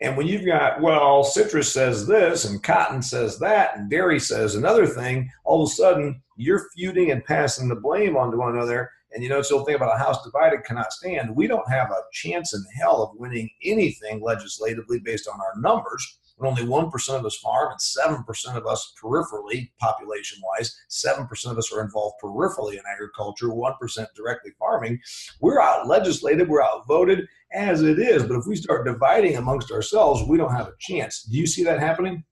And 0.00 0.16
when 0.16 0.26
you've 0.26 0.46
got, 0.46 0.80
well, 0.80 1.24
citrus 1.24 1.72
says 1.72 2.06
this 2.06 2.44
and 2.44 2.62
cotton 2.62 3.02
says 3.02 3.38
that 3.38 3.76
and 3.76 3.90
dairy 3.90 4.20
says 4.20 4.54
another 4.54 4.86
thing, 4.86 5.30
all 5.44 5.62
of 5.62 5.68
a 5.68 5.72
sudden 5.72 6.22
you're 6.36 6.68
feuding 6.76 7.10
and 7.10 7.24
passing 7.24 7.68
the 7.68 7.76
blame 7.76 8.16
onto 8.16 8.38
one 8.38 8.54
another. 8.56 8.90
And 9.12 9.22
you 9.22 9.28
know, 9.28 9.38
it's 9.38 9.48
the 9.48 9.54
old 9.54 9.66
thing 9.66 9.76
about 9.76 9.94
a 9.94 9.98
house 9.98 10.24
divided 10.24 10.64
cannot 10.64 10.92
stand. 10.92 11.34
We 11.34 11.46
don't 11.46 11.70
have 11.70 11.90
a 11.90 12.02
chance 12.12 12.52
in 12.52 12.64
hell 12.76 13.02
of 13.02 13.18
winning 13.18 13.48
anything 13.62 14.20
legislatively 14.20 14.98
based 14.98 15.28
on 15.28 15.40
our 15.40 15.60
numbers. 15.60 16.18
When 16.36 16.50
only 16.50 16.64
1% 16.64 16.92
of 17.10 17.24
us 17.24 17.36
farm 17.36 17.70
and 17.70 18.26
7% 18.26 18.56
of 18.56 18.66
us 18.66 18.92
peripherally, 19.00 19.70
population 19.78 20.40
wise, 20.42 20.76
7% 20.90 21.50
of 21.50 21.58
us 21.58 21.72
are 21.72 21.80
involved 21.80 22.16
peripherally 22.20 22.72
in 22.72 22.82
agriculture, 22.92 23.50
1% 23.50 24.06
directly 24.16 24.50
farming. 24.58 24.98
We're 25.40 25.60
out 25.60 25.86
legislated, 25.86 26.48
we're 26.48 26.64
outvoted 26.64 27.28
as 27.52 27.82
it 27.82 27.98
is. 27.98 28.24
But 28.24 28.36
if 28.36 28.46
we 28.46 28.56
start 28.56 28.86
dividing 28.86 29.36
amongst 29.36 29.70
ourselves, 29.70 30.22
we 30.28 30.36
don't 30.36 30.52
have 30.52 30.68
a 30.68 30.74
chance. 30.80 31.22
Do 31.22 31.38
you 31.38 31.46
see 31.46 31.64
that 31.64 31.80
happening? 31.80 32.24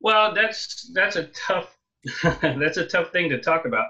Well, 0.00 0.34
that's 0.34 0.90
that's 0.94 1.16
a 1.16 1.24
tough 1.28 1.76
that's 2.22 2.76
a 2.76 2.86
tough 2.86 3.10
thing 3.10 3.28
to 3.30 3.40
talk 3.40 3.64
about. 3.64 3.88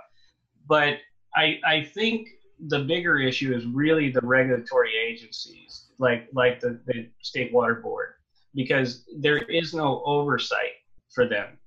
But 0.67 0.99
I 1.35 1.61
I 1.67 1.85
think 1.85 2.29
the 2.69 2.81
bigger 2.81 3.19
issue 3.19 3.55
is 3.55 3.67
really 3.67 4.11
the 4.11 4.23
regulatory 4.23 4.93
agencies, 4.97 5.87
like 5.99 6.29
like 6.33 6.61
the, 6.61 6.81
the 6.87 7.11
state 7.23 7.53
water 7.53 7.77
board, 7.77 8.15
because 8.55 9.05
there 9.19 9.39
is 9.39 9.75
no 9.75 10.03
oversight 10.05 10.73
for 11.13 11.29
them. 11.29 11.59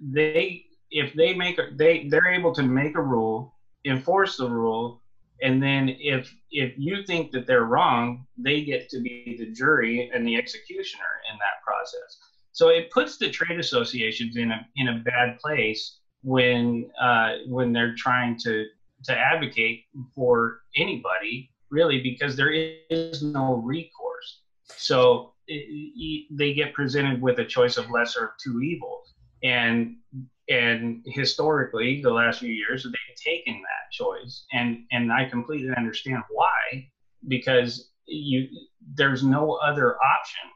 They 0.00 0.64
if 0.90 1.12
they 1.14 1.34
make 1.34 1.58
a, 1.58 1.68
they 1.74 2.08
they're 2.08 2.32
able 2.32 2.54
to 2.54 2.62
make 2.62 2.96
a 2.96 3.02
rule, 3.02 3.54
enforce 3.84 4.36
the 4.36 4.48
rule, 4.48 5.02
and 5.42 5.62
then 5.62 5.88
if 6.00 6.32
if 6.50 6.74
you 6.76 7.04
think 7.04 7.30
that 7.32 7.46
they're 7.46 7.64
wrong, 7.64 8.26
they 8.36 8.64
get 8.64 8.88
to 8.90 9.00
be 9.00 9.36
the 9.38 9.52
jury 9.52 10.10
and 10.12 10.26
the 10.26 10.36
executioner 10.36 11.20
in 11.30 11.38
that 11.38 11.62
process. 11.64 12.18
So 12.52 12.68
it 12.70 12.90
puts 12.90 13.18
the 13.18 13.30
trade 13.30 13.58
associations 13.58 14.36
in 14.36 14.50
a 14.50 14.66
in 14.76 14.88
a 14.88 14.98
bad 14.98 15.38
place 15.38 15.98
when 16.22 16.90
uh, 17.00 17.34
when 17.46 17.72
they're 17.72 17.94
trying 17.96 18.38
to 18.40 18.66
to 19.04 19.16
advocate 19.16 19.84
for 20.14 20.62
anybody 20.76 21.50
really 21.70 22.02
because 22.02 22.36
there 22.36 22.50
is 22.50 23.22
no 23.22 23.56
recourse. 23.56 24.40
So 24.76 25.34
it, 25.46 25.66
it, 25.68 26.26
they 26.30 26.52
get 26.52 26.74
presented 26.74 27.20
with 27.20 27.38
a 27.38 27.44
choice 27.44 27.76
of 27.76 27.90
lesser 27.90 28.24
of 28.24 28.30
two 28.42 28.60
evils, 28.60 29.14
and 29.42 29.96
and 30.48 31.02
historically 31.06 32.00
the 32.02 32.10
last 32.10 32.40
few 32.40 32.52
years 32.52 32.84
they've 32.84 33.16
taken 33.16 33.54
that 33.54 33.92
choice, 33.92 34.44
and 34.52 34.84
and 34.92 35.12
I 35.12 35.28
completely 35.28 35.74
understand 35.76 36.22
why 36.30 36.88
because 37.26 37.90
you 38.06 38.48
there's 38.94 39.22
no 39.22 39.54
other 39.54 39.96
option 39.96 40.50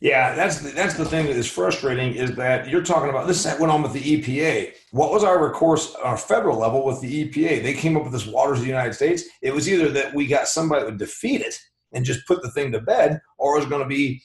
yeah, 0.00 0.34
that's 0.34 0.60
the, 0.60 0.70
that's 0.70 0.94
the 0.94 1.04
thing 1.04 1.26
that 1.26 1.36
is 1.36 1.50
frustrating 1.50 2.14
is 2.14 2.34
that 2.36 2.68
you're 2.68 2.82
talking 2.82 3.10
about 3.10 3.26
this 3.26 3.44
went 3.44 3.70
on 3.70 3.82
with 3.82 3.92
the 3.92 4.00
EPA. 4.00 4.72
What 4.92 5.12
was 5.12 5.22
our 5.22 5.46
recourse 5.46 5.94
our 5.96 6.16
federal 6.16 6.58
level 6.58 6.86
with 6.86 7.02
the 7.02 7.26
EPA? 7.26 7.62
They 7.62 7.74
came 7.74 7.98
up 7.98 8.04
with 8.04 8.12
this 8.12 8.26
waters 8.26 8.58
of 8.58 8.64
the 8.64 8.70
United 8.70 8.94
States. 8.94 9.24
It 9.42 9.52
was 9.52 9.68
either 9.68 9.90
that 9.90 10.14
we 10.14 10.26
got 10.26 10.48
somebody 10.48 10.80
that 10.80 10.90
would 10.90 10.98
defeat 10.98 11.42
it 11.42 11.54
and 11.92 12.02
just 12.04 12.26
put 12.26 12.40
the 12.40 12.50
thing 12.50 12.72
to 12.72 12.80
bed, 12.80 13.20
or 13.36 13.56
it 13.56 13.60
was 13.60 13.68
going 13.68 13.82
to 13.82 13.88
be, 13.88 14.22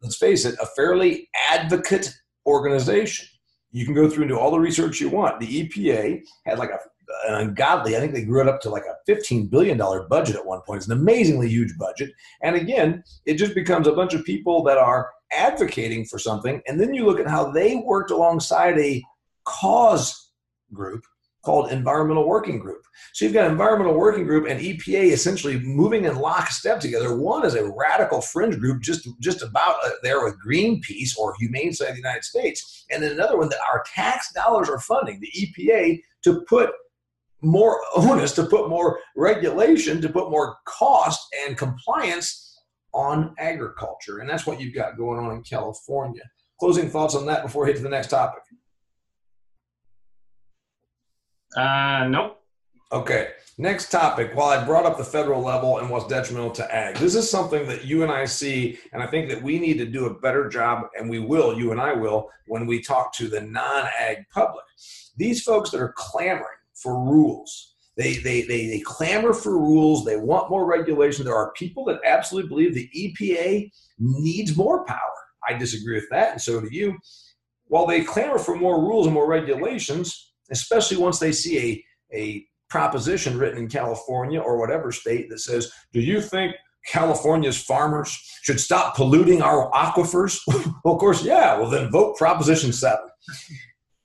let's 0.00 0.16
face 0.16 0.44
it, 0.44 0.54
a 0.62 0.66
fairly 0.76 1.28
advocate 1.50 2.14
organization. 2.46 3.28
You 3.72 3.84
can 3.84 3.94
go 3.94 4.08
through 4.08 4.24
and 4.24 4.30
do 4.30 4.38
all 4.38 4.50
the 4.50 4.58
research 4.58 5.00
you 5.00 5.08
want. 5.08 5.40
The 5.40 5.68
EPA 5.68 6.22
had 6.46 6.58
like 6.58 6.70
a 6.70 6.78
an 7.28 7.34
ungodly. 7.34 7.96
I 7.96 8.00
think 8.00 8.12
they 8.12 8.24
grew 8.24 8.40
it 8.40 8.48
up 8.48 8.60
to 8.62 8.70
like 8.70 8.84
a 8.84 9.10
$15 9.10 9.50
billion 9.50 9.78
budget 10.08 10.36
at 10.36 10.44
one 10.44 10.60
point. 10.62 10.78
It's 10.78 10.86
an 10.86 10.98
amazingly 10.98 11.48
huge 11.48 11.76
budget. 11.78 12.10
And 12.42 12.56
again, 12.56 13.02
it 13.24 13.34
just 13.34 13.54
becomes 13.54 13.86
a 13.86 13.92
bunch 13.92 14.14
of 14.14 14.24
people 14.24 14.62
that 14.64 14.78
are 14.78 15.10
advocating 15.32 16.04
for 16.04 16.18
something, 16.18 16.62
and 16.66 16.80
then 16.80 16.94
you 16.94 17.04
look 17.04 17.20
at 17.20 17.28
how 17.28 17.50
they 17.50 17.76
worked 17.76 18.10
alongside 18.10 18.78
a 18.78 19.02
cause 19.44 20.30
group 20.72 21.04
called 21.46 21.70
Environmental 21.70 22.26
Working 22.26 22.58
Group. 22.58 22.82
So 23.12 23.24
you've 23.24 23.32
got 23.32 23.48
Environmental 23.48 23.94
Working 23.94 24.24
Group 24.24 24.48
and 24.48 24.60
EPA 24.60 25.12
essentially 25.12 25.60
moving 25.60 26.04
in 26.04 26.16
lockstep 26.16 26.80
together. 26.80 27.16
One 27.16 27.46
is 27.46 27.54
a 27.54 27.70
radical 27.70 28.20
fringe 28.20 28.58
group 28.58 28.82
just, 28.82 29.08
just 29.20 29.42
about 29.42 29.76
uh, 29.84 29.90
there 30.02 30.24
with 30.24 30.34
Greenpeace 30.44 31.16
or 31.16 31.36
Humane 31.38 31.70
Society 31.70 31.92
of 31.92 31.94
the 31.94 32.00
United 32.00 32.24
States. 32.24 32.84
And 32.90 33.00
then 33.00 33.12
another 33.12 33.38
one 33.38 33.48
that 33.50 33.60
our 33.72 33.84
tax 33.86 34.32
dollars 34.32 34.68
are 34.68 34.80
funding, 34.80 35.20
the 35.20 35.30
EPA, 35.30 36.02
to 36.24 36.40
put 36.48 36.70
more 37.42 37.80
onus, 37.96 38.32
to 38.32 38.42
put 38.42 38.68
more 38.68 38.98
regulation, 39.14 40.00
to 40.00 40.08
put 40.08 40.32
more 40.32 40.56
cost 40.64 41.32
and 41.46 41.56
compliance 41.56 42.60
on 42.92 43.36
agriculture. 43.38 44.18
And 44.18 44.28
that's 44.28 44.48
what 44.48 44.60
you've 44.60 44.74
got 44.74 44.96
going 44.96 45.24
on 45.24 45.36
in 45.36 45.44
California. 45.44 46.22
Closing 46.58 46.90
thoughts 46.90 47.14
on 47.14 47.24
that 47.26 47.44
before 47.44 47.62
we 47.62 47.70
hit 47.70 47.76
to 47.76 47.84
the 47.84 47.88
next 47.88 48.08
topic? 48.08 48.42
Uh, 51.56 52.06
nope. 52.08 52.42
Okay. 52.92 53.30
Next 53.58 53.90
topic. 53.90 54.32
While 54.34 54.48
I 54.48 54.62
brought 54.62 54.84
up 54.84 54.98
the 54.98 55.04
federal 55.04 55.42
level 55.42 55.78
and 55.78 55.88
what's 55.88 56.06
detrimental 56.06 56.50
to 56.52 56.74
ag, 56.74 56.96
this 56.96 57.14
is 57.14 57.30
something 57.30 57.66
that 57.68 57.86
you 57.86 58.02
and 58.02 58.12
I 58.12 58.26
see, 58.26 58.78
and 58.92 59.02
I 59.02 59.06
think 59.06 59.30
that 59.30 59.42
we 59.42 59.58
need 59.58 59.78
to 59.78 59.86
do 59.86 60.04
a 60.04 60.20
better 60.20 60.46
job, 60.50 60.88
and 60.94 61.08
we 61.08 61.18
will, 61.18 61.58
you 61.58 61.72
and 61.72 61.80
I 61.80 61.94
will, 61.94 62.28
when 62.48 62.66
we 62.66 62.82
talk 62.82 63.14
to 63.14 63.28
the 63.28 63.40
non 63.40 63.88
ag 63.98 64.18
public. 64.30 64.64
These 65.16 65.42
folks 65.42 65.70
that 65.70 65.80
are 65.80 65.94
clamoring 65.96 66.44
for 66.74 67.02
rules, 67.02 67.76
they, 67.96 68.18
they, 68.18 68.42
they, 68.42 68.66
they 68.66 68.80
clamor 68.80 69.32
for 69.32 69.52
rules. 69.58 70.04
They 70.04 70.18
want 70.18 70.50
more 70.50 70.66
regulation. 70.66 71.24
There 71.24 71.34
are 71.34 71.52
people 71.52 71.86
that 71.86 72.00
absolutely 72.04 72.50
believe 72.50 72.74
the 72.74 72.90
EPA 72.94 73.70
needs 73.98 74.54
more 74.54 74.84
power. 74.84 74.98
I 75.48 75.54
disagree 75.54 75.94
with 75.94 76.10
that, 76.10 76.32
and 76.32 76.42
so 76.42 76.60
do 76.60 76.68
you. 76.70 76.98
While 77.68 77.86
they 77.86 78.04
clamor 78.04 78.38
for 78.38 78.54
more 78.54 78.82
rules 78.82 79.06
and 79.06 79.14
more 79.14 79.26
regulations, 79.26 80.34
especially 80.50 80.96
once 80.96 81.18
they 81.18 81.32
see 81.32 81.84
a, 82.12 82.16
a 82.16 82.46
proposition 82.68 83.38
written 83.38 83.58
in 83.58 83.68
California 83.68 84.40
or 84.40 84.58
whatever 84.58 84.92
state 84.92 85.28
that 85.30 85.40
says, 85.40 85.70
Do 85.92 86.00
you 86.00 86.20
think 86.20 86.54
California's 86.86 87.60
farmers 87.60 88.16
should 88.42 88.60
stop 88.60 88.96
polluting 88.96 89.42
our 89.42 89.70
aquifers? 89.72 90.40
well, 90.84 90.94
of 90.94 91.00
course, 91.00 91.24
yeah. 91.24 91.58
Well, 91.58 91.70
then 91.70 91.90
vote 91.90 92.16
Proposition 92.16 92.72
7. 92.72 92.98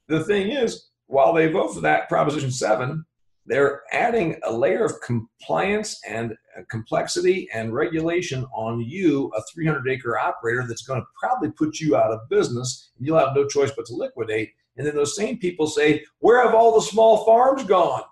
the 0.07 0.23
thing 0.23 0.49
is, 0.49 0.89
while 1.07 1.33
they 1.33 1.47
vote 1.47 1.73
for 1.73 1.81
that 1.81 2.09
Proposition 2.09 2.51
7, 2.51 3.05
they're 3.45 3.81
adding 3.91 4.39
a 4.43 4.51
layer 4.51 4.85
of 4.85 5.01
compliance 5.01 5.99
and 6.07 6.33
uh, 6.57 6.61
complexity 6.69 7.49
and 7.53 7.73
regulation 7.73 8.45
on 8.55 8.81
you, 8.81 9.31
a 9.35 9.41
300 9.53 9.89
acre 9.89 10.17
operator 10.17 10.65
that's 10.67 10.83
going 10.83 11.01
to 11.01 11.07
probably 11.19 11.51
put 11.51 11.79
you 11.79 11.95
out 11.95 12.11
of 12.11 12.19
business. 12.29 12.91
And 12.97 13.05
you'll 13.05 13.17
have 13.17 13.35
no 13.35 13.47
choice 13.47 13.71
but 13.75 13.85
to 13.87 13.95
liquidate. 13.95 14.51
And 14.77 14.87
then 14.87 14.95
those 14.95 15.15
same 15.15 15.37
people 15.37 15.67
say, 15.67 16.05
Where 16.19 16.41
have 16.43 16.55
all 16.55 16.75
the 16.75 16.85
small 16.85 17.25
farms 17.25 17.63
gone? 17.63 18.03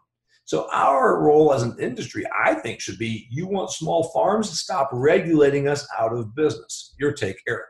So, 0.45 0.67
our 0.71 1.21
role 1.21 1.53
as 1.53 1.61
an 1.61 1.75
industry, 1.79 2.25
I 2.43 2.55
think, 2.55 2.81
should 2.81 2.97
be 2.97 3.27
you 3.29 3.47
want 3.47 3.69
small 3.71 4.09
farms 4.11 4.49
to 4.49 4.55
stop 4.55 4.89
regulating 4.91 5.67
us 5.67 5.87
out 5.97 6.11
of 6.11 6.35
business. 6.35 6.95
Your 6.99 7.11
take, 7.11 7.37
Eric. 7.47 7.67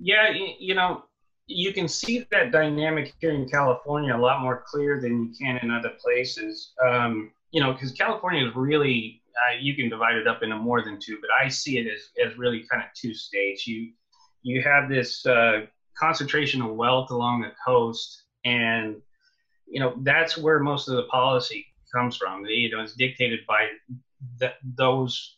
Yeah, 0.00 0.32
you 0.58 0.74
know, 0.74 1.04
you 1.46 1.72
can 1.72 1.88
see 1.88 2.26
that 2.30 2.52
dynamic 2.52 3.14
here 3.20 3.32
in 3.32 3.48
California 3.48 4.14
a 4.14 4.16
lot 4.16 4.42
more 4.42 4.64
clear 4.66 5.00
than 5.00 5.24
you 5.24 5.32
can 5.38 5.58
in 5.58 5.70
other 5.70 5.92
places. 6.00 6.72
Um, 6.86 7.32
you 7.50 7.60
know, 7.60 7.72
because 7.72 7.92
California 7.92 8.46
is 8.46 8.54
really 8.54 9.22
uh, 9.38 9.58
you 9.60 9.74
can 9.74 9.88
divide 9.88 10.16
it 10.16 10.26
up 10.26 10.42
into 10.42 10.56
more 10.56 10.82
than 10.82 10.98
two, 10.98 11.18
but 11.20 11.30
I 11.42 11.48
see 11.48 11.78
it 11.78 11.86
as, 11.86 12.08
as 12.26 12.38
really 12.38 12.64
kind 12.70 12.82
of 12.82 12.88
two 12.94 13.14
states. 13.14 13.66
You 13.66 13.92
you 14.48 14.62
have 14.62 14.88
this 14.88 15.24
uh, 15.26 15.66
concentration 15.98 16.62
of 16.62 16.74
wealth 16.74 17.10
along 17.10 17.42
the 17.42 17.52
coast, 17.64 18.24
and 18.44 18.96
you 19.66 19.80
know 19.80 19.94
that's 20.02 20.38
where 20.38 20.60
most 20.60 20.88
of 20.88 20.96
the 20.96 21.04
policy 21.04 21.66
comes 21.94 22.16
from. 22.16 22.44
You 22.46 22.70
know, 22.70 22.80
it's 22.80 22.94
dictated 22.94 23.40
by 23.46 23.68
the, 24.38 24.52
those 24.76 25.36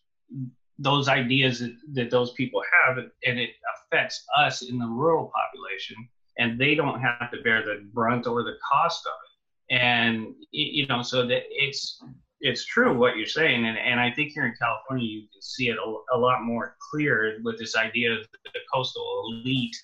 those 0.79 1.09
ideas 1.09 1.59
that, 1.59 1.77
that 1.93 2.11
those 2.11 2.33
people 2.33 2.63
have, 2.73 2.99
and 2.99 3.39
it 3.39 3.51
affects 3.75 4.25
us 4.39 4.63
in 4.63 4.79
the 4.79 4.87
rural 4.87 5.31
population, 5.35 5.97
and 6.39 6.59
they 6.59 6.75
don't 6.75 7.01
have 7.01 7.31
to 7.33 7.43
bear 7.43 7.63
the 7.63 7.87
brunt 7.93 8.27
or 8.27 8.43
the 8.43 8.57
cost 8.73 9.07
of 9.07 9.13
it. 9.13 9.77
And 9.83 10.35
you 10.51 10.87
know, 10.87 11.03
so 11.03 11.27
that 11.27 11.43
it's 11.51 12.03
it's 12.41 12.65
true 12.65 12.97
what 12.97 13.17
you're 13.17 13.27
saying, 13.27 13.67
and, 13.67 13.79
and 13.79 14.01
I 14.01 14.11
think 14.11 14.33
here 14.33 14.47
in 14.47 14.55
California 14.61 15.07
you 15.07 15.21
can 15.33 15.43
see 15.43 15.69
it 15.69 15.77
a, 15.77 16.17
a 16.17 16.19
lot 16.19 16.43
more 16.43 16.77
clear 16.91 17.39
with 17.43 17.59
this 17.59 17.77
idea 17.77 18.13
of 18.13 18.27
the 18.45 18.61
coastal 18.73 19.25
elite 19.29 19.77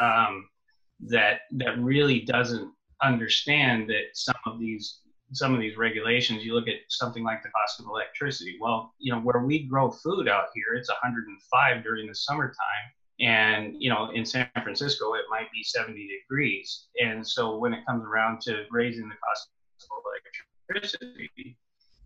um, 0.00 0.48
that 1.00 1.40
that 1.52 1.78
really 1.78 2.20
doesn't 2.20 2.70
understand 3.02 3.88
that 3.90 4.04
some 4.14 4.36
of 4.46 4.58
these 4.58 5.00
some 5.32 5.54
of 5.54 5.60
these 5.60 5.76
regulations, 5.76 6.44
you 6.44 6.54
look 6.54 6.68
at 6.68 6.76
something 6.88 7.24
like 7.24 7.42
the 7.42 7.48
cost 7.50 7.80
of 7.80 7.86
electricity. 7.86 8.56
Well, 8.60 8.94
you 8.98 9.12
know, 9.12 9.20
where 9.20 9.42
we 9.42 9.64
grow 9.66 9.90
food 9.90 10.28
out 10.28 10.46
here, 10.54 10.74
it's 10.74 10.88
105 10.88 11.82
during 11.82 12.06
the 12.06 12.14
summertime. 12.14 12.56
And, 13.20 13.74
you 13.78 13.90
know, 13.90 14.10
in 14.10 14.24
San 14.24 14.48
Francisco, 14.62 15.14
it 15.14 15.24
might 15.30 15.50
be 15.52 15.62
70 15.62 16.08
degrees. 16.08 16.86
And 17.00 17.26
so 17.26 17.58
when 17.58 17.72
it 17.72 17.84
comes 17.86 18.04
around 18.04 18.40
to 18.42 18.64
raising 18.70 19.08
the 19.08 19.14
cost 19.16 19.48
of 19.90 20.02
electricity, 20.68 21.56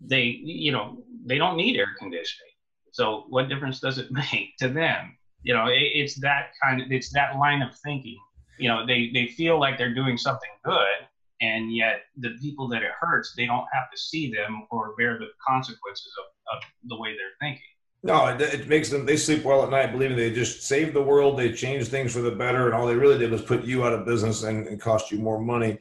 they, 0.01 0.23
you 0.43 0.73
know, 0.73 1.03
they 1.25 1.39
don't 1.39 1.57
need 1.57 1.77
air 1.77 1.89
conditioning. 1.99 2.53
So 2.93 3.25
what 3.29 3.49
difference 3.49 3.81
does 3.81 3.99
it 3.99 4.11
make 4.33 4.57
to 4.59 4.69
them? 4.69 5.17
You 5.43 5.55
know, 5.55 5.67
it, 5.67 5.91
it's 5.95 6.21
that 6.21 6.51
kind 6.63 6.81
of, 6.81 6.91
it's 6.91 7.13
that 7.13 7.37
line 7.37 7.63
of 7.63 7.77
thinking. 7.85 8.19
You 8.59 8.69
know, 8.69 8.85
they, 8.85 9.11
they 9.15 9.29
feel 9.29 9.61
like 9.61 9.79
they're 9.79 9.95
doing 9.95 10.17
something 10.17 10.51
good 10.65 11.09
and 11.41 11.75
yet 11.75 12.03
the 12.17 12.31
people 12.41 12.69
that 12.69 12.83
it 12.83 12.91
hurts 13.01 13.35
they 13.37 13.47
don't 13.47 13.67
have 13.73 13.91
to 13.91 13.99
see 13.99 14.33
them 14.33 14.67
or 14.71 14.95
bear 14.97 15.19
the 15.19 15.29
consequences 15.47 16.13
of, 16.19 16.57
of 16.57 16.63
the 16.85 16.99
way 16.99 17.11
they're 17.11 17.49
thinking 17.49 17.63
no 18.03 18.27
it, 18.27 18.41
it, 18.41 18.69
makes 18.69 18.89
them 18.91 19.07
they 19.07 19.17
sleep 19.17 19.45
well 19.45 19.63
at 19.63 19.71
night 19.71 19.93
believing 19.93 20.17
they 20.17 20.33
just 20.33 20.63
saved 20.63 20.95
the 20.95 21.03
world 21.03 21.39
they 21.39 21.53
changed 21.53 21.89
things 21.89 22.13
for 22.13 22.21
the 22.21 22.31
better 22.31 22.67
and 22.67 22.75
all 22.75 22.87
they 22.87 22.95
really 22.95 23.19
did 23.19 23.31
was 23.31 23.43
put 23.43 23.65
you 23.65 23.85
out 23.85 23.93
of 23.93 24.05
business 24.05 24.43
and, 24.43 24.67
and 24.67 24.81
cost 24.81 25.11
you 25.11 25.19
more 25.19 25.41
money 25.41 25.79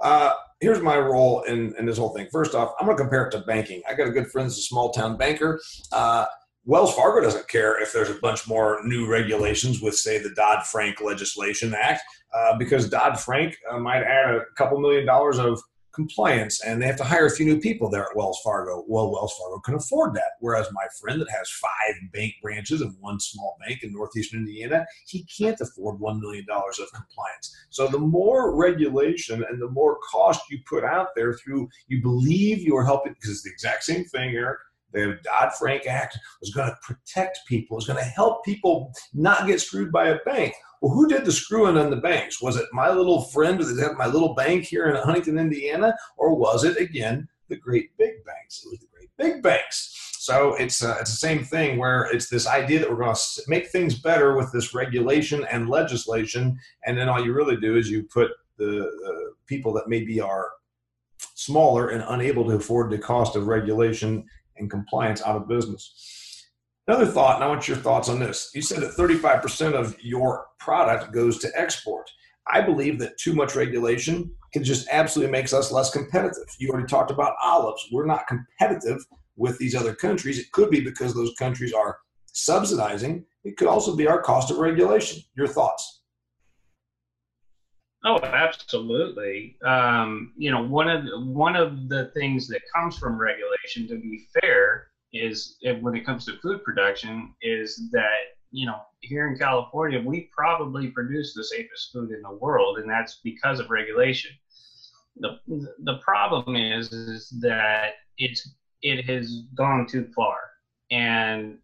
uh, 0.00 0.32
here's 0.60 0.80
my 0.80 0.98
role 0.98 1.42
in, 1.42 1.74
in 1.78 1.86
this 1.86 1.98
whole 1.98 2.10
thing. 2.10 2.28
First 2.32 2.54
off 2.54 2.74
i'm 2.78 2.86
going 2.86 2.96
to 2.96 3.02
compare 3.02 3.26
it 3.26 3.30
to 3.32 3.40
banking. 3.40 3.82
I 3.88 3.94
got 3.94 4.08
a 4.08 4.12
good 4.12 4.30
friend 4.30 4.46
that's 4.48 4.58
a 4.58 4.62
small 4.62 4.90
town 4.90 5.16
banker. 5.16 5.60
Uh, 5.92 6.26
Wells 6.64 6.94
Fargo 6.94 7.22
doesn't 7.22 7.48
care 7.48 7.80
if 7.80 7.94
there's 7.94 8.10
a 8.10 8.20
bunch 8.20 8.46
more 8.46 8.80
new 8.84 9.08
regulations 9.10 9.80
with, 9.80 9.94
say, 9.94 10.18
the 10.18 10.34
Dodd 10.34 10.66
Frank 10.66 11.00
Legislation 11.00 11.74
Act, 11.74 12.02
uh, 12.36 12.58
because 12.58 12.90
Dodd 12.90 13.18
Frank 13.18 13.56
uh, 13.70 13.78
might 13.78 14.02
add 14.02 14.34
a 14.34 14.40
couple 14.54 14.78
million 14.78 15.06
dollars 15.06 15.38
of 15.38 15.62
compliance 15.98 16.64
and 16.64 16.80
they 16.80 16.86
have 16.86 16.96
to 16.96 17.04
hire 17.04 17.26
a 17.26 17.30
few 17.30 17.44
new 17.44 17.58
people 17.58 17.90
there 17.90 18.04
at 18.04 18.16
Wells 18.16 18.40
Fargo. 18.44 18.84
Well, 18.86 19.10
Wells 19.10 19.34
Fargo 19.36 19.58
can 19.58 19.74
afford 19.74 20.14
that. 20.14 20.32
Whereas 20.38 20.68
my 20.72 20.86
friend 21.00 21.20
that 21.20 21.30
has 21.30 21.50
five 21.50 21.94
bank 22.12 22.34
branches 22.40 22.80
and 22.80 22.94
one 23.00 23.18
small 23.18 23.56
bank 23.66 23.82
in 23.82 23.92
Northeastern 23.92 24.40
Indiana, 24.40 24.86
he 25.08 25.24
can't 25.24 25.60
afford 25.60 26.00
$1 26.00 26.20
million 26.20 26.46
of 26.48 26.92
compliance. 26.94 27.56
So 27.70 27.88
the 27.88 27.98
more 27.98 28.56
regulation 28.56 29.44
and 29.50 29.60
the 29.60 29.70
more 29.70 29.98
cost 30.08 30.40
you 30.48 30.60
put 30.68 30.84
out 30.84 31.08
there 31.16 31.34
through, 31.34 31.68
you 31.88 32.00
believe 32.00 32.62
you're 32.62 32.84
helping, 32.84 33.14
because 33.14 33.30
it's 33.30 33.42
the 33.42 33.50
exact 33.50 33.82
same 33.82 34.04
thing, 34.04 34.36
Eric 34.36 34.58
the 34.92 35.18
Dodd 35.22 35.52
Frank 35.58 35.86
Act 35.86 36.18
was 36.40 36.50
going 36.50 36.68
to 36.68 36.76
protect 36.82 37.40
people, 37.46 37.76
was 37.76 37.86
going 37.86 37.98
to 37.98 38.10
help 38.10 38.44
people 38.44 38.92
not 39.12 39.46
get 39.46 39.60
screwed 39.60 39.92
by 39.92 40.08
a 40.08 40.18
bank. 40.24 40.54
Well, 40.80 40.92
who 40.92 41.08
did 41.08 41.24
the 41.24 41.32
screwing 41.32 41.76
on 41.76 41.90
the 41.90 41.96
banks? 41.96 42.40
Was 42.40 42.56
it 42.56 42.66
my 42.72 42.90
little 42.90 43.22
friend 43.22 43.60
that 43.60 43.94
my 43.96 44.06
little 44.06 44.34
bank 44.34 44.64
here 44.64 44.86
in 44.86 44.96
Huntington, 44.96 45.38
Indiana, 45.38 45.94
or 46.16 46.34
was 46.34 46.64
it 46.64 46.76
again 46.78 47.28
the 47.48 47.56
great 47.56 47.96
big 47.96 48.24
banks? 48.24 48.62
It 48.64 48.70
was 48.70 48.80
the 48.80 48.86
great 48.92 49.10
big 49.16 49.42
banks. 49.42 49.94
So 50.18 50.54
it's 50.56 50.84
uh, 50.84 50.98
it's 51.00 51.10
the 51.10 51.16
same 51.16 51.42
thing 51.42 51.78
where 51.78 52.08
it's 52.12 52.28
this 52.28 52.46
idea 52.46 52.80
that 52.80 52.90
we're 52.90 52.96
going 52.96 53.14
to 53.14 53.42
make 53.48 53.68
things 53.68 53.98
better 53.98 54.36
with 54.36 54.52
this 54.52 54.74
regulation 54.74 55.44
and 55.50 55.70
legislation, 55.70 56.58
and 56.84 56.98
then 56.98 57.08
all 57.08 57.24
you 57.24 57.32
really 57.32 57.56
do 57.56 57.76
is 57.76 57.90
you 57.90 58.02
put 58.02 58.30
the 58.58 58.82
uh, 58.84 59.32
people 59.46 59.72
that 59.72 59.88
maybe 59.88 60.20
are 60.20 60.50
smaller 61.34 61.88
and 61.88 62.04
unable 62.08 62.44
to 62.44 62.56
afford 62.56 62.90
the 62.90 62.98
cost 62.98 63.36
of 63.36 63.46
regulation 63.46 64.24
and 64.58 64.70
compliance 64.70 65.22
out 65.22 65.36
of 65.36 65.48
business. 65.48 66.17
Another 66.88 67.06
thought, 67.06 67.34
and 67.34 67.44
I 67.44 67.48
want 67.48 67.68
your 67.68 67.76
thoughts 67.76 68.08
on 68.08 68.18
this. 68.18 68.50
You 68.54 68.62
said 68.62 68.80
that 68.80 68.96
35% 68.96 69.74
of 69.74 69.94
your 70.02 70.46
product 70.58 71.12
goes 71.12 71.38
to 71.40 71.50
export. 71.54 72.10
I 72.50 72.62
believe 72.62 72.98
that 73.00 73.18
too 73.18 73.34
much 73.34 73.54
regulation 73.54 74.30
can 74.54 74.64
just 74.64 74.88
absolutely 74.90 75.30
makes 75.30 75.52
us 75.52 75.70
less 75.70 75.90
competitive. 75.90 76.46
You 76.58 76.70
already 76.70 76.86
talked 76.86 77.10
about 77.10 77.34
olives. 77.44 77.86
We're 77.92 78.06
not 78.06 78.26
competitive 78.26 79.04
with 79.36 79.58
these 79.58 79.74
other 79.74 79.94
countries. 79.94 80.38
It 80.38 80.50
could 80.52 80.70
be 80.70 80.80
because 80.80 81.12
those 81.12 81.34
countries 81.38 81.74
are 81.74 81.98
subsidizing. 82.32 83.26
It 83.44 83.58
could 83.58 83.68
also 83.68 83.94
be 83.94 84.08
our 84.08 84.22
cost 84.22 84.50
of 84.50 84.56
regulation. 84.56 85.22
Your 85.36 85.46
thoughts? 85.46 86.04
Oh, 88.02 88.18
absolutely. 88.22 89.58
Um, 89.62 90.32
you 90.38 90.50
know, 90.50 90.62
one 90.62 90.88
of 90.88 91.04
the, 91.04 91.20
one 91.20 91.54
of 91.54 91.90
the 91.90 92.10
things 92.14 92.48
that 92.48 92.62
comes 92.74 92.96
from 92.96 93.20
regulation, 93.20 93.86
to 93.88 93.96
be 93.96 94.26
fair, 94.40 94.87
is 95.12 95.56
when 95.80 95.94
it 95.94 96.04
comes 96.04 96.24
to 96.26 96.38
food 96.38 96.62
production, 96.64 97.34
is 97.42 97.88
that 97.92 98.36
you 98.50 98.66
know 98.66 98.80
here 99.00 99.28
in 99.28 99.36
California 99.36 100.00
we 100.04 100.28
probably 100.36 100.88
produce 100.88 101.34
the 101.34 101.44
safest 101.44 101.92
food 101.92 102.10
in 102.10 102.22
the 102.22 102.34
world, 102.34 102.78
and 102.78 102.88
that's 102.88 103.20
because 103.24 103.60
of 103.60 103.70
regulation. 103.70 104.30
the 105.16 105.38
The 105.84 105.98
problem 106.04 106.56
is 106.56 106.92
is 106.92 107.30
that 107.40 107.92
it's 108.18 108.54
it 108.82 109.04
has 109.06 109.42
gone 109.54 109.86
too 109.86 110.08
far, 110.14 110.38
and 110.90 111.58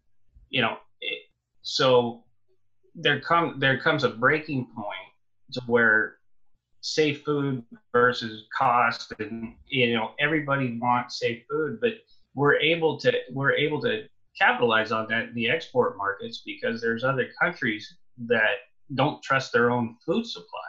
you 0.49 0.61
know, 0.61 0.77
it, 1.01 1.19
so 1.61 2.23
there 2.95 3.19
come 3.19 3.59
there 3.59 3.79
comes 3.79 4.03
a 4.03 4.09
breaking 4.09 4.65
point 4.75 5.11
to 5.51 5.61
where 5.67 6.15
safe 6.81 7.23
food 7.23 7.63
versus 7.91 8.43
cost 8.55 9.11
and 9.19 9.55
you 9.67 9.93
know 9.93 10.11
everybody 10.19 10.77
wants 10.79 11.19
safe 11.19 11.43
food 11.49 11.79
but 11.81 11.93
we're 12.35 12.57
able 12.57 12.99
to 12.99 13.11
we're 13.31 13.53
able 13.53 13.81
to 13.81 14.03
capitalize 14.37 14.91
on 14.91 15.07
that 15.09 15.33
the 15.33 15.49
export 15.49 15.97
markets 15.97 16.43
because 16.45 16.81
there's 16.81 17.03
other 17.03 17.29
countries 17.41 17.95
that 18.27 18.57
don't 18.93 19.23
trust 19.23 19.51
their 19.51 19.71
own 19.71 19.95
food 20.05 20.25
supply. 20.25 20.59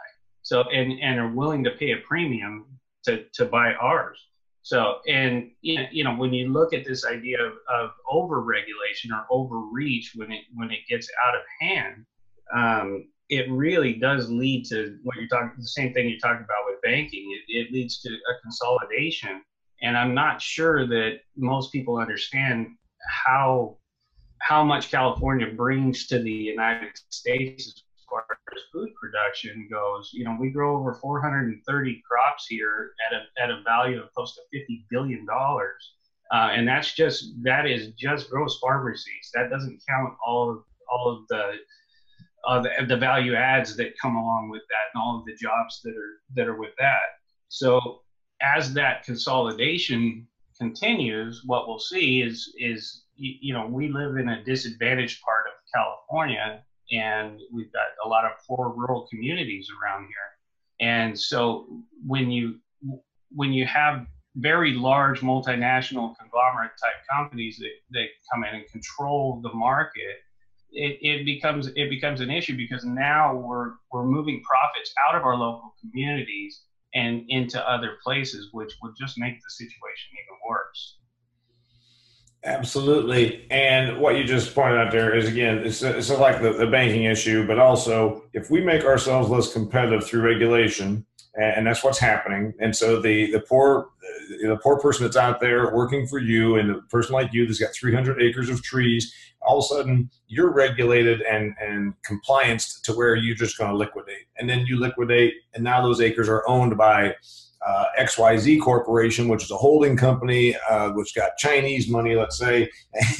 So 0.41 0.63
and 0.69 0.99
and 1.01 1.19
are 1.19 1.31
willing 1.31 1.63
to 1.65 1.71
pay 1.71 1.91
a 1.91 1.97
premium 1.97 2.65
to 3.05 3.25
to 3.33 3.45
buy 3.45 3.73
ours. 3.73 4.17
So 4.63 4.99
and 5.07 5.51
you 5.61 6.03
know 6.03 6.15
when 6.15 6.33
you 6.33 6.51
look 6.51 6.73
at 6.73 6.85
this 6.85 7.05
idea 7.05 7.37
of, 7.41 7.53
of 7.69 7.91
or 8.09 9.25
overreach 9.29 10.13
when 10.15 10.31
it 10.31 10.45
when 10.55 10.71
it 10.71 10.79
gets 10.89 11.09
out 11.25 11.35
of 11.35 11.41
hand 11.59 12.05
um, 12.55 13.07
it 13.29 13.49
really 13.51 13.93
does 13.93 14.29
lead 14.29 14.65
to 14.65 14.97
what 15.03 15.17
you're 15.17 15.27
talking 15.27 15.51
the 15.57 15.67
same 15.67 15.93
thing 15.93 16.07
you're 16.07 16.19
talking 16.19 16.45
about 16.45 16.65
with 16.65 16.81
banking. 16.81 17.37
It, 17.47 17.57
it, 17.57 17.73
leads 17.73 18.01
to 18.01 18.09
a 18.09 18.41
consolidation 18.41 19.41
and 19.81 19.97
i'm 19.97 20.13
not 20.13 20.41
sure 20.41 20.87
that 20.87 21.19
most 21.35 21.71
people 21.71 21.97
understand 21.97 22.67
how 23.07 23.77
how 24.39 24.63
much 24.63 24.91
california 24.91 25.47
brings 25.47 26.07
to 26.07 26.19
the 26.19 26.31
united 26.31 26.91
states 27.09 27.67
as 27.67 27.83
far 28.09 28.25
as 28.55 28.61
food 28.71 28.89
production 28.99 29.67
goes. 29.69 30.11
You 30.13 30.25
know 30.25 30.37
we 30.39 30.49
grow 30.49 30.77
over 30.77 30.93
430 30.93 32.03
crops 32.09 32.45
here 32.47 32.91
at 33.05 33.13
a, 33.13 33.43
at 33.43 33.49
a 33.49 33.61
value 33.63 34.01
of 34.01 34.13
close 34.13 34.35
to 34.35 34.41
50 34.51 34.85
billion 34.89 35.25
dollars. 35.25 35.93
Uh, 36.33 36.49
and 36.51 36.67
that's 36.67 36.93
just 36.93 37.31
that 37.43 37.65
is 37.65 37.93
just 37.93 38.29
gross 38.29 38.59
farm 38.59 38.85
receipts. 38.85 39.31
That 39.33 39.49
doesn't 39.49 39.81
count 39.87 40.13
all 40.25 40.51
of 40.51 40.63
all 40.91 41.17
of 41.17 41.27
the 41.29 41.53
uh, 42.45 42.61
the, 42.61 42.85
the 42.87 42.97
value 42.97 43.35
adds 43.35 43.75
that 43.77 43.97
come 44.01 44.15
along 44.15 44.49
with 44.49 44.61
that 44.69 44.93
and 44.93 45.01
all 45.01 45.19
of 45.19 45.25
the 45.25 45.35
jobs 45.35 45.81
that 45.83 45.95
are 45.95 46.21
that 46.35 46.47
are 46.47 46.57
with 46.57 46.73
that. 46.79 47.17
So 47.49 48.01
as 48.41 48.73
that 48.73 49.03
consolidation 49.03 50.27
continues, 50.57 51.43
what 51.45 51.67
we'll 51.67 51.79
see 51.79 52.21
is 52.21 52.53
is 52.57 53.03
you 53.15 53.53
know 53.53 53.65
we 53.65 53.89
live 53.89 54.17
in 54.17 54.29
a 54.29 54.43
disadvantaged 54.43 55.21
part 55.21 55.45
of 55.47 55.53
California, 55.73 56.61
and 56.91 57.39
we've 57.51 57.71
got 57.71 57.87
a 58.05 58.07
lot 58.07 58.25
of 58.25 58.31
poor 58.47 58.73
rural 58.75 59.07
communities 59.09 59.67
around 59.81 60.03
here. 60.03 60.87
And 60.87 61.17
so 61.17 61.65
when 62.05 62.29
you 62.29 62.59
when 63.31 63.51
you 63.53 63.65
have 63.65 64.05
very 64.35 64.71
large 64.73 65.21
multinational 65.21 66.13
conglomerate 66.19 66.71
type 66.81 66.93
companies 67.11 67.57
that, 67.57 67.71
that 67.89 68.05
come 68.31 68.43
in 68.43 68.53
and 68.53 68.67
control 68.67 69.39
the 69.41 69.51
market 69.51 70.17
it, 70.71 70.97
it 71.01 71.25
becomes 71.25 71.67
it 71.75 71.89
becomes 71.89 72.21
an 72.21 72.29
issue 72.29 72.55
because 72.55 72.83
now 72.83 73.33
we're 73.33 73.71
we're 73.91 74.05
moving 74.05 74.41
profits 74.43 74.93
out 75.07 75.15
of 75.15 75.23
our 75.23 75.35
local 75.35 75.73
communities 75.81 76.61
and 76.93 77.23
into 77.29 77.59
other 77.69 77.97
places, 78.03 78.49
which 78.51 78.73
would 78.81 78.93
just 78.97 79.17
make 79.17 79.35
the 79.35 79.49
situation 79.49 80.09
even 80.13 80.37
worse. 80.47 80.97
Absolutely. 82.43 83.45
And 83.51 83.99
what 83.99 84.15
you 84.15 84.23
just 84.23 84.55
pointed 84.55 84.77
out 84.77 84.91
there 84.91 85.15
is 85.15 85.27
again, 85.27 85.57
it's, 85.59 85.81
it's 85.81 86.09
like 86.09 86.41
the, 86.41 86.53
the 86.53 86.67
banking 86.67 87.03
issue, 87.03 87.45
but 87.45 87.59
also 87.59 88.23
if 88.33 88.49
we 88.49 88.61
make 88.61 88.85
ourselves 88.85 89.29
less 89.29 89.51
competitive 89.51 90.05
through 90.05 90.21
regulation, 90.21 91.05
and 91.39 91.67
that's 91.67 91.83
what's 91.83 91.99
happening. 91.99 92.53
And 92.59 92.75
so 92.75 92.99
the 92.99 93.31
the 93.31 93.39
poor 93.39 93.89
the 94.29 94.59
poor 94.61 94.79
person 94.79 95.05
that's 95.05 95.17
out 95.17 95.39
there 95.39 95.73
working 95.73 96.07
for 96.07 96.19
you, 96.19 96.55
and 96.55 96.71
a 96.71 96.81
person 96.83 97.13
like 97.13 97.33
you 97.33 97.45
that's 97.45 97.59
got 97.59 97.73
300 97.73 98.21
acres 98.21 98.49
of 98.49 98.63
trees, 98.63 99.13
all 99.41 99.59
of 99.59 99.63
a 99.63 99.67
sudden 99.67 100.09
you're 100.27 100.51
regulated 100.51 101.21
and 101.21 101.53
and 101.61 101.93
compliance 102.03 102.79
to 102.81 102.93
where 102.93 103.15
you're 103.15 103.35
just 103.35 103.57
going 103.57 103.71
to 103.71 103.77
liquidate, 103.77 104.25
and 104.37 104.49
then 104.49 104.65
you 104.65 104.79
liquidate, 104.79 105.33
and 105.53 105.63
now 105.63 105.81
those 105.81 106.01
acres 106.01 106.29
are 106.29 106.47
owned 106.47 106.77
by 106.77 107.13
uh, 107.65 107.85
XYZ 107.99 108.61
Corporation, 108.61 109.27
which 109.27 109.43
is 109.43 109.51
a 109.51 109.57
holding 109.57 109.97
company, 109.97 110.55
uh, 110.69 110.91
which 110.91 111.15
got 111.15 111.37
Chinese 111.37 111.89
money, 111.89 112.15
let's 112.15 112.37
say, 112.37 112.69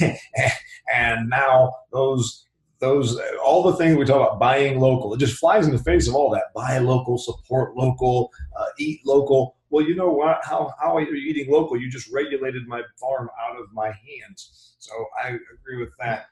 and 0.94 1.28
now 1.28 1.74
those 1.92 2.46
those 2.80 3.20
all 3.44 3.64
the 3.64 3.76
things 3.76 3.96
we 3.96 4.04
talk 4.04 4.28
about 4.28 4.38
buying 4.38 4.78
local 4.78 5.12
it 5.12 5.18
just 5.18 5.36
flies 5.38 5.66
in 5.66 5.72
the 5.72 5.82
face 5.82 6.08
of 6.08 6.14
all 6.14 6.30
that. 6.30 6.44
Buy 6.54 6.78
local 6.78 7.18
support 7.18 7.76
local 7.76 8.30
uh, 8.58 8.66
eat 8.78 9.00
local 9.04 9.56
well 9.70 9.86
you 9.86 9.94
know 9.94 10.10
what? 10.10 10.40
How, 10.44 10.74
how 10.80 10.96
are 10.96 11.02
you 11.02 11.14
eating 11.14 11.50
local? 11.50 11.80
You 11.80 11.90
just 11.90 12.10
regulated 12.12 12.66
my 12.66 12.82
farm 13.00 13.28
out 13.40 13.58
of 13.58 13.66
my 13.72 13.86
hands. 13.86 14.74
So 14.78 14.92
i 15.22 15.28
agree 15.28 15.78
with 15.78 15.90
that. 15.98 16.26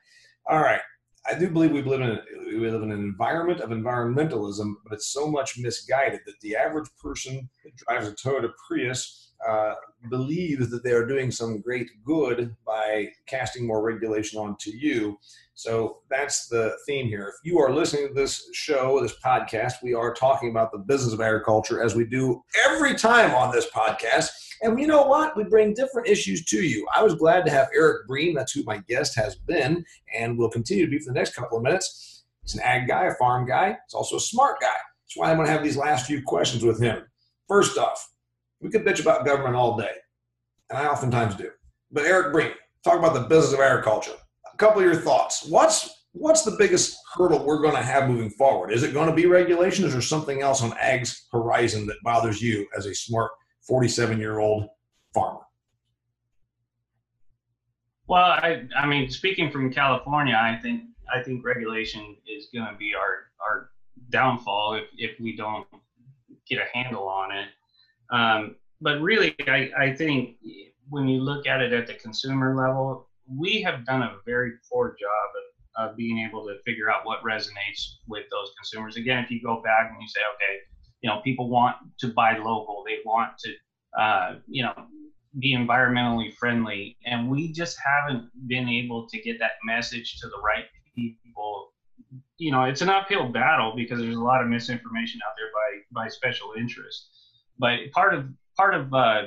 All 0.49 0.61
right. 0.61 0.81
I 1.29 1.39
do 1.39 1.51
believe 1.51 1.73
we 1.73 1.83
live 1.83 2.01
in 2.01 2.11
we 2.47 2.71
live 2.71 2.83
in 2.83 2.93
an 2.93 2.99
environment 2.99 3.61
of 3.61 3.71
environmentalism 3.71 4.75
but 4.85 4.93
it's 4.93 5.09
so 5.09 5.31
much 5.31 5.59
misguided 5.59 6.21
that 6.27 6.41
the 6.41 6.57
average 6.57 6.89
person 7.03 7.49
that 7.65 7.77
drives 7.77 8.09
a 8.09 8.13
toyota 8.13 8.51
prius 8.67 9.27
uh, 9.47 9.75
believes 10.11 10.71
that 10.71 10.83
they 10.83 10.93
are 10.93 11.07
doing 11.07 11.31
some 11.31 11.61
great 11.61 11.89
good 12.05 12.55
by 12.65 13.09
casting 13.27 13.67
more 13.67 13.83
regulation 13.83 14.41
onto 14.41 14.71
you. 14.71 15.19
So 15.55 15.99
that's 16.11 16.49
the 16.49 16.77
theme 16.87 17.07
here. 17.07 17.29
If 17.29 17.35
you 17.45 17.59
are 17.59 17.73
listening 17.73 18.09
to 18.09 18.15
this 18.15 18.49
show, 18.53 19.01
this 19.01 19.15
podcast, 19.25 19.75
we 19.83 19.95
are 19.95 20.15
talking 20.15 20.51
about 20.51 20.73
the 20.73 20.79
business 20.79 21.13
of 21.13 21.21
agriculture 21.21 21.83
as 21.83 21.95
we 21.95 22.05
do 22.05 22.43
every 22.67 22.95
time 22.95 23.35
on 23.35 23.53
this 23.53 23.69
podcast. 23.71 24.29
And 24.63 24.79
you 24.81 24.87
know 24.87 25.07
what? 25.07 25.37
We 25.37 25.45
bring 25.45 25.75
different 25.75 26.09
issues 26.09 26.45
to 26.47 26.63
you. 26.63 26.87
I 26.95 27.03
was 27.03 27.15
glad 27.15 27.45
to 27.45 27.51
have 27.51 27.69
Eric 27.75 28.07
Bream, 28.07 28.35
that's 28.35 28.53
who 28.53 28.63
my 28.65 28.79
guest 28.89 29.15
has 29.17 29.37
been, 29.37 29.85
and 30.15 30.39
will 30.39 30.51
continue 30.51 30.87
to 30.87 30.91
be 30.91 30.99
for 30.99 31.13
the 31.13 31.19
next 31.19 31.35
couple 31.35 31.59
of 31.59 31.65
minutes. 31.65 32.16
He's 32.47 32.55
an 32.55 32.63
ag 32.63 32.87
guy, 32.87 33.07
a 33.07 33.15
farm 33.15 33.45
guy. 33.47 33.71
He's 33.71 33.95
also 33.95 34.17
a 34.17 34.21
smart 34.21 34.61
guy. 34.61 34.69
That's 34.69 35.17
why 35.17 35.31
I'm 35.31 35.37
going 35.37 35.47
to 35.47 35.53
have 35.53 35.65
these 35.65 35.77
last 35.77 36.07
few 36.07 36.23
questions 36.23 36.63
with 36.63 36.81
him. 36.81 37.03
First 37.49 37.77
off, 37.77 38.09
we 38.61 38.71
could 38.71 38.85
bitch 38.85 39.01
about 39.01 39.27
government 39.27 39.57
all 39.57 39.77
day, 39.77 39.91
and 40.71 40.79
I 40.79 40.87
oftentimes 40.87 41.35
do. 41.35 41.51
But 41.91 42.05
Eric 42.05 42.33
Bream, 42.33 42.53
talk 42.85 42.99
about 42.99 43.15
the 43.15 43.29
business 43.29 43.53
of 43.53 43.61
agriculture. 43.61 44.15
A 44.53 44.57
couple 44.57 44.81
of 44.81 44.85
your 44.85 44.97
thoughts. 44.97 45.47
What's 45.49 46.05
what's 46.13 46.43
the 46.43 46.53
biggest 46.53 46.97
hurdle 47.15 47.45
we're 47.45 47.61
going 47.61 47.75
to 47.75 47.83
have 47.83 48.09
moving 48.09 48.31
forward? 48.31 48.73
Is 48.73 48.83
it 48.83 48.95
going 48.95 49.09
to 49.09 49.15
be 49.15 49.27
regulation? 49.27 49.85
Is 49.85 49.93
there 49.93 50.01
something 50.01 50.41
else 50.41 50.63
on 50.63 50.73
ag's 50.79 51.27
horizon 51.33 51.87
that 51.87 51.97
bothers 52.05 52.41
you 52.41 52.67
as 52.77 52.87
a 52.87 52.95
smart 52.95 53.33
47 53.67 54.19
year 54.19 54.39
old 54.39 54.69
farmer? 55.13 55.41
Well, 58.09 58.25
I, 58.25 58.63
I 58.77 58.87
mean, 58.87 59.11
speaking 59.11 59.51
from 59.51 59.73
California, 59.73 60.35
I 60.35 60.61
think 60.63 60.85
I 61.13 61.23
think 61.23 61.45
regulation 61.45 62.17
is 62.27 62.49
going 62.53 62.67
to 62.67 62.77
be 62.77 62.95
our 62.95 63.31
our 63.41 63.71
downfall 64.11 64.75
if 64.75 64.85
if 64.97 65.21
we 65.21 65.37
don't 65.37 65.67
get 66.49 66.59
a 66.59 66.77
handle 66.77 67.09
on 67.09 67.33
it. 67.33 67.49
Um, 68.11 68.57
but 68.81 69.01
really, 69.01 69.35
I, 69.47 69.71
I 69.77 69.95
think 69.95 70.37
when 70.89 71.09
you 71.09 71.21
look 71.21 71.47
at 71.47 71.61
it 71.61 71.73
at 71.73 71.87
the 71.87 71.95
consumer 71.95 72.55
level, 72.55 73.09
we 73.29 73.63
have 73.63 73.85
done 73.85 74.03
a 74.03 74.17
very 74.25 74.53
poor 74.71 74.91
job 74.91 75.87
of, 75.87 75.91
of 75.91 75.97
being 75.97 76.25
able 76.25 76.47
to 76.47 76.59
figure 76.65 76.91
out 76.91 77.05
what 77.05 77.23
resonates 77.23 77.97
with 78.07 78.25
those 78.31 78.53
consumers. 78.57 78.97
Again, 78.97 79.25
if 79.25 79.31
you 79.31 79.43
go 79.43 79.63
back 79.63 79.91
and 79.91 80.01
you 80.01 80.09
say, 80.09 80.21
okay, 80.35 80.61
you 81.01 81.11
know, 81.11 81.21
people 81.23 81.49
want 81.49 81.77
to 81.99 82.09
buy 82.09 82.37
local, 82.37 82.85
they 82.87 82.99
want 83.05 83.33
to, 83.39 84.01
uh, 84.01 84.35
you 84.47 84.63
know, 84.63 84.75
be 85.39 85.55
environmentally 85.55 86.33
friendly, 86.35 86.97
and 87.05 87.29
we 87.29 87.53
just 87.53 87.77
haven't 87.85 88.31
been 88.47 88.69
able 88.69 89.07
to 89.09 89.21
get 89.21 89.39
that 89.39 89.53
message 89.65 90.19
to 90.21 90.29
the 90.29 90.39
right 90.45 90.65
people. 90.97 91.69
You 92.39 92.53
know, 92.53 92.65
it's 92.65 92.83
an 92.83 92.89
uphill 92.89 93.31
battle 93.31 93.75
because 93.77 94.01
there's 94.01 94.17
a 94.17 94.21
lot 94.21 94.43
of 94.43 94.49
misinformation 94.49 95.21
out 95.27 95.35
there 95.37 95.51
by 95.53 96.03
by 96.03 96.09
special 96.09 96.53
interests. 96.59 97.09
But 97.59 97.79
part 97.93 98.15
of 98.15 98.27
part 98.57 98.75
of 98.75 98.93
uh, 98.93 99.23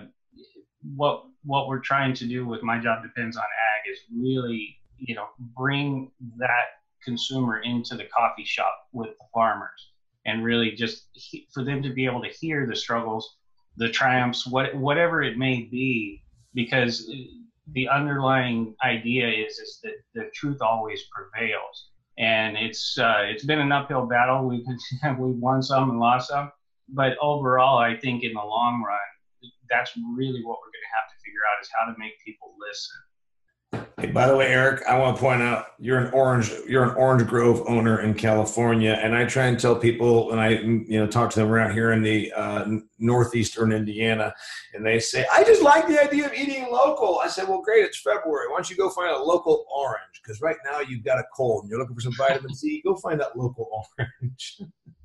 what 0.96 1.24
what 1.44 1.68
we're 1.68 1.80
trying 1.80 2.14
to 2.14 2.28
do 2.28 2.46
with 2.46 2.62
my 2.64 2.78
job 2.78 3.02
depends 3.04 3.38
on 3.38 3.44
ag 3.44 3.92
is 3.92 4.00
really 4.14 4.78
you 4.98 5.16
know 5.16 5.26
bring 5.56 6.12
that 6.38 6.66
consumer 7.04 7.60
into 7.60 7.96
the 7.96 8.06
coffee 8.06 8.44
shop 8.44 8.74
with 8.92 9.10
the 9.20 9.26
farmers 9.34 9.92
and 10.26 10.44
really 10.44 10.72
just 10.72 11.08
he, 11.14 11.48
for 11.54 11.64
them 11.64 11.82
to 11.82 11.94
be 11.94 12.06
able 12.06 12.22
to 12.22 12.30
hear 12.30 12.68
the 12.68 12.76
struggles 12.76 13.38
the 13.78 13.90
triumphs 13.90 14.46
what 14.46 14.76
whatever 14.76 15.22
it 15.22 15.38
may 15.38 15.62
be 15.62 16.22
because 16.54 17.10
the 17.74 17.88
underlying 17.88 18.76
idea 18.84 19.28
is 19.28 19.60
is 19.60 19.80
that 19.84 19.94
the 20.14 20.30
truth 20.34 20.62
always 20.62 21.04
prevails 21.14 21.90
and 22.18 22.58
it's 22.58 22.98
uh, 22.98 23.22
it's 23.22 23.46
been 23.46 23.60
an 23.60 23.72
uphill 23.72 24.06
battle 24.06 24.48
we've 24.48 24.66
we've 25.20 25.36
won 25.36 25.62
some 25.62 25.90
and 25.90 26.00
lost 26.00 26.30
some 26.30 26.52
but 26.94 27.18
overall, 27.22 27.78
I 27.78 27.96
think 27.96 28.24
in 28.24 28.34
the 28.34 28.42
long 28.42 28.84
run, 28.84 29.52
that's 29.70 29.92
really 30.18 30.42
what 30.44 30.58
we're 30.60 30.74
going 30.74 30.88
to 30.90 30.96
have 30.98 31.10
to 31.10 31.18
figure 31.24 31.46
out 31.46 31.62
is 31.62 31.70
how 31.74 31.86
to 31.92 31.98
make 32.00 32.14
people 32.26 32.56
listen. 32.60 32.98
Hey, 33.72 34.08
by 34.12 34.28
the 34.28 34.36
way, 34.36 34.48
Eric, 34.48 34.82
I 34.88 34.98
want 34.98 35.18
to 35.18 35.22
point 35.22 35.42
out 35.42 35.66
you're 35.78 36.00
an 36.00 36.12
orange 36.14 36.52
you're 36.68 36.84
an 36.84 36.96
Orange 36.96 37.28
Grove 37.28 37.64
owner 37.68 38.00
in 38.00 38.14
California, 38.14 38.98
and 39.02 39.14
I 39.14 39.26
try 39.26 39.48
and 39.48 39.60
tell 39.60 39.76
people 39.76 40.30
when 40.30 40.40
I 40.40 40.62
you 40.62 41.00
know 41.00 41.06
talk 41.06 41.30
to 41.32 41.40
them 41.40 41.50
around 41.50 41.74
here 41.74 41.92
in 41.92 42.02
the 42.02 42.32
uh, 42.32 42.66
northeastern 42.98 43.74
Indiana, 43.74 44.34
and 44.74 44.86
they 44.86 45.00
say 45.00 45.26
I 45.34 45.44
just 45.44 45.62
like 45.62 45.88
the 45.88 46.02
idea 46.02 46.28
of 46.28 46.34
eating 46.34 46.72
local. 46.72 47.20
I 47.24 47.28
said, 47.28 47.48
well, 47.48 47.62
great, 47.62 47.84
it's 47.84 48.00
February. 48.00 48.48
Why 48.48 48.56
don't 48.56 48.70
you 48.70 48.78
go 48.78 48.90
find 48.90 49.14
a 49.14 49.20
local 49.20 49.66
orange? 49.76 50.22
Because 50.24 50.42
right 50.42 50.58
now 50.66 50.80
you've 50.80 51.04
got 51.04 51.20
a 51.20 51.26
cold 51.36 51.64
and 51.64 51.70
you're 51.70 51.80
looking 51.80 51.96
for 51.96 52.02
some 52.02 52.16
vitamin 52.16 52.56
C. 52.56 52.82
Go 52.86 52.96
find 52.96 53.20
that 53.20 53.38
local 53.38 53.70
orange. 54.00 54.62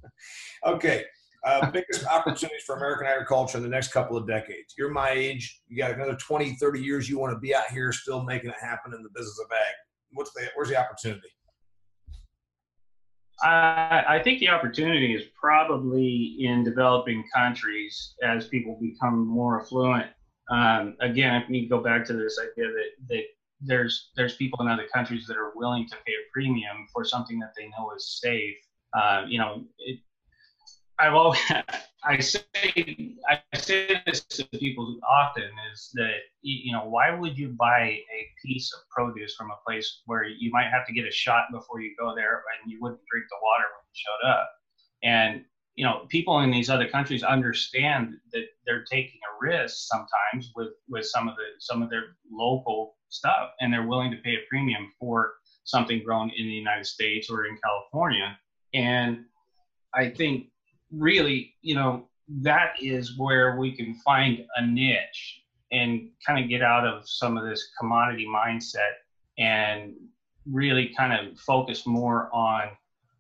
okay, 0.67 1.05
uh, 1.45 1.71
biggest 1.71 2.07
opportunities 2.07 2.63
for 2.65 2.77
American 2.77 3.07
agriculture 3.07 3.59
in 3.59 3.63
the 3.63 3.69
next 3.69 3.93
couple 3.93 4.17
of 4.17 4.27
decades. 4.27 4.75
You're 4.79 4.91
my 4.91 5.11
age. 5.11 5.61
You 5.69 5.77
got 5.77 5.93
another 5.93 6.17
20, 6.17 6.55
30 6.55 6.81
years. 6.81 7.09
You 7.09 7.19
want 7.19 7.35
to 7.35 7.39
be 7.39 7.55
out 7.55 7.67
here 7.71 7.93
still 7.93 8.23
making 8.23 8.51
it 8.51 8.57
happen 8.61 8.95
in 8.95 9.03
the 9.03 9.11
business 9.15 9.39
of 9.45 9.51
ag. 9.53 9.75
What's 10.13 10.33
the, 10.33 10.49
where's 10.55 10.69
the 10.69 10.77
opportunity? 10.77 11.29
I, 13.43 14.21
think 14.23 14.41
the 14.41 14.49
opportunity 14.49 15.15
is 15.15 15.25
probably 15.39 16.37
in 16.39 16.65
developing 16.65 17.25
countries 17.35 18.15
as 18.23 18.47
people 18.47 18.79
become 18.81 19.27
more 19.27 19.61
affluent. 19.61 20.07
Um, 20.51 20.97
again, 21.01 21.43
if 21.43 21.51
you 21.51 21.69
go 21.69 21.83
back 21.83 22.05
to 22.07 22.13
this 22.15 22.39
idea 22.39 22.71
that, 22.71 23.09
that 23.09 23.23
there's 23.61 24.11
there's 24.17 24.37
people 24.37 24.61
in 24.61 24.69
other 24.69 24.87
countries 24.93 25.27
that 25.27 25.37
are 25.37 25.53
willing 25.57 25.87
to 25.89 25.97
pay 26.07 26.13
a 26.13 26.25
premium 26.33 26.87
for 26.93 27.05
something 27.05 27.39
that 27.39 27.53
they 27.57 27.65
know 27.69 27.93
is 27.97 28.19
safe. 28.21 28.57
Uh, 28.97 29.25
you 29.27 29.39
know, 29.39 29.65
it, 29.79 30.01
I've 30.99 31.15
always 31.15 31.41
I 32.05 32.21
say 32.21 32.45
I 33.29 33.39
say 33.57 34.01
this 34.07 34.25
to 34.25 34.45
people 34.59 34.99
often 35.11 35.51
is 35.73 35.91
that 35.95 36.17
you 36.43 36.73
know 36.73 36.85
why 36.85 37.11
would 37.11 37.39
you 37.39 37.51
buy 37.51 37.83
a 37.83 38.29
piece 38.45 38.73
of 38.75 38.81
produce 38.91 39.35
from 39.35 39.51
a 39.51 39.59
place 39.67 40.03
where 40.07 40.25
you 40.25 40.51
might 40.51 40.71
have 40.71 40.87
to 40.87 40.93
get 40.93 41.07
a 41.07 41.11
shot 41.11 41.47
before 41.53 41.81
you 41.81 41.95
go 41.99 42.15
there 42.15 42.43
and 42.63 42.71
you 42.71 42.79
wouldn't 42.81 43.01
drink 43.11 43.27
the 43.31 43.37
water 43.43 43.65
when 43.65 43.85
you 43.89 43.95
showed 43.95 44.29
up? 44.29 44.51
And 45.03 45.45
you 45.77 45.85
know 45.85 46.07
people 46.09 46.41
in 46.41 46.51
these 46.51 46.71
other 46.71 46.89
countries 46.89 47.23
understand 47.23 48.15
that 48.33 48.45
they're 48.67 48.85
taking 48.85 49.21
a 49.31 49.47
risk 49.47 49.89
sometimes 49.89 50.53
with 50.55 50.73
with 50.89 51.07
some 51.07 51.29
of 51.29 51.37
the 51.37 51.45
some 51.59 51.83
of 51.83 51.91
their 51.91 52.17
local 52.31 52.97
stuff 53.09 53.51
and 53.61 53.73
they're 53.73 53.87
willing 53.87 54.11
to 54.11 54.19
pay 54.19 54.35
a 54.35 54.47
premium 54.49 54.93
for 54.99 55.35
something 55.65 56.03
grown 56.05 56.31
in 56.37 56.47
the 56.47 56.53
United 56.53 56.87
States 56.87 57.31
or 57.31 57.47
in 57.47 57.57
California. 57.65 58.37
And 58.75 59.25
I 59.95 60.11
think 60.11 60.49
really, 60.99 61.55
you 61.63 61.75
know, 61.75 62.09
that 62.43 62.75
is 62.81 63.19
where 63.19 63.57
we 63.57 63.73
can 63.73 63.95
find 64.05 64.45
a 64.57 64.67
niche 64.67 65.43
and 65.73 66.09
kind 66.27 66.43
of 66.43 66.49
get 66.49 66.63
out 66.63 66.87
of 66.87 67.09
some 67.09 67.37
of 67.37 67.45
this 67.45 67.71
commodity 67.79 68.27
mindset 68.27 68.93
and 69.39 69.95
really 70.51 70.93
kind 70.97 71.13
of 71.13 71.39
focus 71.39 71.87
more 71.87 72.31
on 72.33 72.69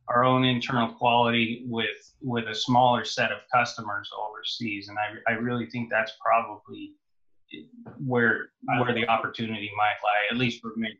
our 0.08 0.24
own 0.24 0.44
internal 0.44 0.92
quality 0.92 1.64
with 1.66 2.12
with 2.20 2.46
a 2.48 2.54
smaller 2.54 3.04
set 3.04 3.32
of 3.32 3.38
customers 3.52 4.10
overseas. 4.18 4.88
And 4.88 4.98
i, 4.98 5.32
I 5.32 5.36
really 5.36 5.66
think 5.66 5.90
that's 5.90 6.12
probably 6.24 6.92
where 8.04 8.50
where 8.78 8.94
the 8.94 9.08
opportunity 9.08 9.70
might 9.76 9.96
lie 10.02 10.22
at 10.30 10.36
least 10.36 10.60
for 10.60 10.72
me 10.76 10.90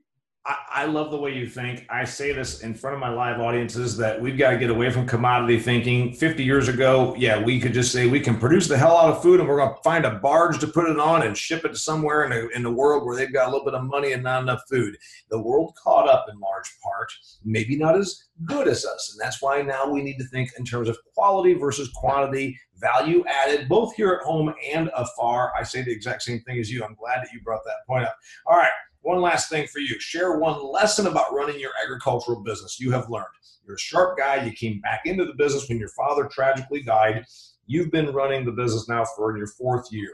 I, 0.47 0.85
love 0.85 1.11
the 1.11 1.17
way 1.17 1.33
you 1.33 1.49
think. 1.49 1.87
I 1.89 2.05
say 2.05 2.33
this 2.33 2.61
in 2.61 2.75
front 2.75 2.93
of 2.93 3.01
my 3.01 3.09
live 3.09 3.41
audiences 3.41 3.97
that 3.97 4.21
we've 4.21 4.37
got 4.37 4.51
to 4.51 4.59
get 4.59 4.69
away 4.69 4.91
from 4.91 5.07
commodity 5.07 5.59
thinking. 5.59 6.13
50 6.13 6.45
years 6.45 6.69
ago, 6.69 7.15
yeah, 7.17 7.43
we 7.43 7.59
could 7.59 7.73
just 7.73 7.93
say 7.93 8.07
we 8.07 8.21
can 8.21 8.39
produce 8.39 8.69
the 8.69 8.77
hell 8.77 8.99
out 8.99 9.15
of 9.15 9.23
food 9.23 9.41
and 9.41 9.49
we're 9.49 9.57
going 9.57 9.75
to 9.75 9.83
find 9.83 10.05
a 10.05 10.17
barge 10.17 10.59
to 10.59 10.67
put 10.67 10.91
it 10.91 11.01
on 11.01 11.23
and 11.23 11.39
ship 11.39 11.65
it 11.65 11.71
to 11.71 11.79
somewhere 11.79 12.25
in, 12.25 12.33
a, 12.33 12.49
in 12.55 12.63
the 12.63 12.71
world 12.71 13.07
where 13.07 13.17
they've 13.17 13.33
got 13.33 13.49
a 13.49 13.51
little 13.51 13.65
bit 13.65 13.73
of 13.73 13.85
money 13.85 14.13
and 14.13 14.23
not 14.23 14.43
enough 14.43 14.61
food. 14.69 14.99
The 15.31 15.41
world 15.41 15.75
caught 15.83 16.11
up 16.11 16.27
in 16.31 16.39
large 16.39 16.71
part, 16.83 17.11
maybe 17.43 17.77
not 17.77 17.97
as 17.97 18.25
good 18.45 18.69
as 18.69 18.85
us. 18.85 19.13
And 19.15 19.25
that's 19.25 19.41
why 19.41 19.63
now 19.63 19.89
we 19.89 20.03
need 20.03 20.19
to 20.19 20.25
think 20.25 20.51
in 20.59 20.65
terms 20.67 20.91
of 20.91 20.99
quality 21.15 21.55
versus 21.55 21.91
quantity, 21.95 22.59
value 22.77 23.25
added, 23.27 23.67
both 23.67 23.95
here 23.95 24.13
at 24.13 24.27
home 24.27 24.53
and 24.75 24.91
afar. 24.95 25.55
I 25.59 25.63
say 25.63 25.81
the 25.81 25.93
exact 25.93 26.23
same 26.23 26.41
thing 26.41 26.59
as 26.59 26.71
you. 26.71 26.85
I'm 26.85 26.97
glad 26.97 27.23
that 27.23 27.33
you 27.33 27.41
brought 27.41 27.65
that 27.65 27.87
point 27.87 28.05
up. 28.05 28.17
All 28.47 28.59
right 28.59 28.73
one 29.05 29.21
last 29.21 29.51
thing 29.51 29.67
for 29.67 29.81
you. 29.81 30.01
Share 30.01 30.39
one 30.39 30.65
lesson 30.73 31.07
about 31.07 31.33
running 31.33 31.61
your 31.61 31.73
agricultural 31.83 32.41
business 32.41 32.81
you 32.81 32.91
have 32.91 33.11
learned. 33.11 33.27
You're 33.67 33.77
a 33.77 33.79
sharp 33.79 34.19
guy. 34.19 34.45
You 34.45 34.53
came 34.53 34.81
back 34.81 35.03
into 35.05 35.25
the 35.25 35.35
business 35.35 35.69
when 35.69 35.79
your 35.79 35.91
father 35.91 36.25
tragically 36.25 36.83
died. 36.83 37.25
You've 37.67 37.91
been 37.91 38.13
running 38.13 38.45
the 38.45 38.53
business 38.53 38.89
now 38.89 39.05
for 39.17 39.37
your 39.37 39.47
fourth 39.47 39.93
year. 39.93 40.11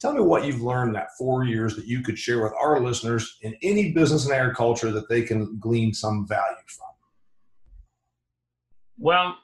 Tell 0.00 0.14
me 0.14 0.20
what 0.20 0.44
you've 0.44 0.62
learned 0.62 0.94
that 0.94 1.08
four 1.18 1.44
years 1.44 1.76
that 1.76 1.86
you 1.86 2.02
could 2.02 2.18
share 2.18 2.42
with 2.42 2.54
our 2.54 2.80
listeners 2.80 3.36
in 3.42 3.54
any 3.62 3.92
business 3.92 4.26
in 4.26 4.32
agriculture 4.32 4.90
that 4.90 5.08
they 5.10 5.22
can 5.22 5.58
glean 5.58 5.92
some 5.92 6.26
value 6.26 6.56
from. 6.66 6.86
Well, 8.98 9.36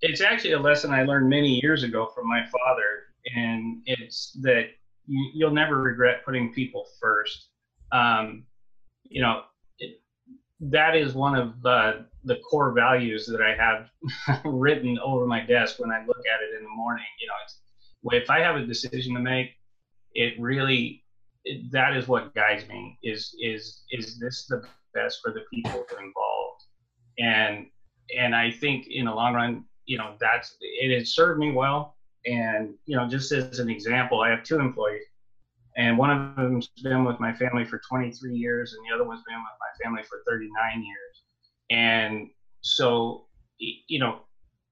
it's 0.00 0.20
actually 0.20 0.52
a 0.52 0.60
lesson 0.60 0.92
I 0.92 1.04
learned 1.04 1.28
many 1.28 1.60
years 1.62 1.84
ago 1.84 2.10
from 2.12 2.28
my 2.28 2.44
father, 2.46 3.04
and 3.36 3.82
it's 3.86 4.36
that 4.42 4.70
you, 5.06 5.46
will 5.46 5.52
never 5.52 5.80
regret 5.80 6.24
putting 6.24 6.52
people 6.52 6.86
first. 7.00 7.50
Um, 7.92 8.44
you 9.04 9.22
know, 9.22 9.42
that 10.60 10.96
is 10.96 11.14
one 11.14 11.36
of 11.36 11.60
the, 11.62 12.06
the 12.24 12.36
core 12.36 12.72
values 12.72 13.26
that 13.26 13.40
I 13.42 13.54
have 13.54 14.42
written 14.44 14.98
over 14.98 15.26
my 15.26 15.40
desk 15.40 15.78
when 15.78 15.90
I 15.90 16.04
look 16.06 16.18
at 16.18 16.42
it 16.42 16.56
in 16.56 16.64
the 16.64 16.70
morning. 16.70 17.04
You 17.20 17.28
know, 17.28 18.18
if 18.18 18.30
I 18.30 18.40
have 18.40 18.56
a 18.56 18.66
decision 18.66 19.14
to 19.14 19.20
make, 19.20 19.50
it 20.12 20.34
really 20.38 21.04
it, 21.44 21.70
that 21.72 21.96
is 21.96 22.08
what 22.08 22.34
guides 22.34 22.66
me. 22.68 22.98
Is 23.02 23.34
is 23.40 23.82
is 23.90 24.18
this 24.18 24.46
the 24.46 24.62
best 24.94 25.20
for 25.22 25.32
the 25.32 25.42
people 25.52 25.84
involved? 25.90 26.64
And 27.18 27.66
and 28.18 28.34
I 28.34 28.50
think 28.50 28.86
in 28.88 29.06
the 29.06 29.14
long 29.14 29.34
run, 29.34 29.64
you 29.86 29.98
know, 29.98 30.14
that's 30.20 30.56
it 30.60 30.96
has 30.98 31.14
served 31.14 31.38
me 31.38 31.52
well. 31.52 31.96
And 32.26 32.74
you 32.86 32.96
know, 32.96 33.08
just 33.08 33.32
as 33.32 33.58
an 33.58 33.68
example, 33.68 34.20
I 34.22 34.30
have 34.30 34.42
two 34.42 34.58
employees, 34.58 35.02
and 35.76 35.98
one 35.98 36.10
of 36.10 36.36
them's 36.36 36.68
been 36.82 37.04
with 37.04 37.18
my 37.18 37.32
family 37.32 37.64
for 37.64 37.80
23 37.88 38.34
years, 38.34 38.74
and 38.74 38.84
the 38.86 38.94
other 38.94 39.04
one's 39.04 39.22
been 39.26 39.36
with 39.36 39.44
my 39.60 39.84
family 39.84 40.02
for 40.04 40.22
39 40.26 40.82
years. 40.82 41.22
And 41.70 42.30
so, 42.60 43.26
you 43.58 43.98
know, 43.98 44.20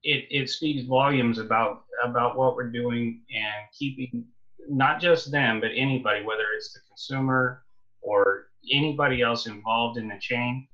it, 0.03 0.25
it 0.29 0.49
speaks 0.49 0.87
volumes 0.87 1.37
about 1.39 1.83
about 2.03 2.37
what 2.37 2.55
we're 2.55 2.69
doing 2.69 3.21
and 3.33 3.67
keeping 3.77 4.25
not 4.69 5.01
just 5.01 5.31
them, 5.31 5.59
but 5.59 5.71
anybody, 5.75 6.23
whether 6.23 6.43
it's 6.55 6.73
the 6.73 6.79
consumer 6.87 7.63
or 8.01 8.47
anybody 8.71 9.21
else 9.21 9.45
involved 9.47 9.97
in 9.97 10.07
the 10.07 10.19
chain. 10.19 10.67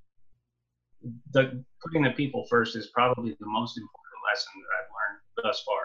The 1.32 1.64
putting 1.82 2.04
the 2.04 2.12
people 2.12 2.46
first 2.50 2.76
is 2.76 2.88
probably 2.88 3.36
the 3.40 3.46
most 3.46 3.78
important 3.78 4.20
lesson 4.30 4.52
that 4.56 4.74
I've 4.78 4.90
learned 4.92 5.50
thus 5.50 5.64
far. 5.64 5.82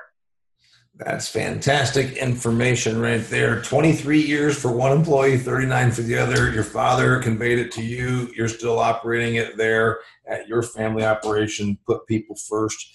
That's 0.96 1.28
fantastic 1.28 2.18
information 2.18 3.00
right 3.00 3.24
there. 3.24 3.61
23 3.62 4.20
years 4.20 4.57
for 4.57 4.70
one 4.70 4.92
employee, 4.92 5.37
39 5.37 5.90
for 5.90 6.02
the 6.02 6.16
other. 6.16 6.52
Your 6.52 6.62
father 6.62 7.20
conveyed 7.20 7.59
it 7.59 7.72
to 7.72 7.83
you. 7.83 8.33
You're 8.37 8.46
still 8.46 8.78
operating 8.78 9.35
it 9.35 9.57
there 9.57 9.98
at 10.28 10.46
your 10.46 10.62
family 10.62 11.04
operation. 11.04 11.78
Put 11.85 12.07
people 12.07 12.37
first. 12.48 12.87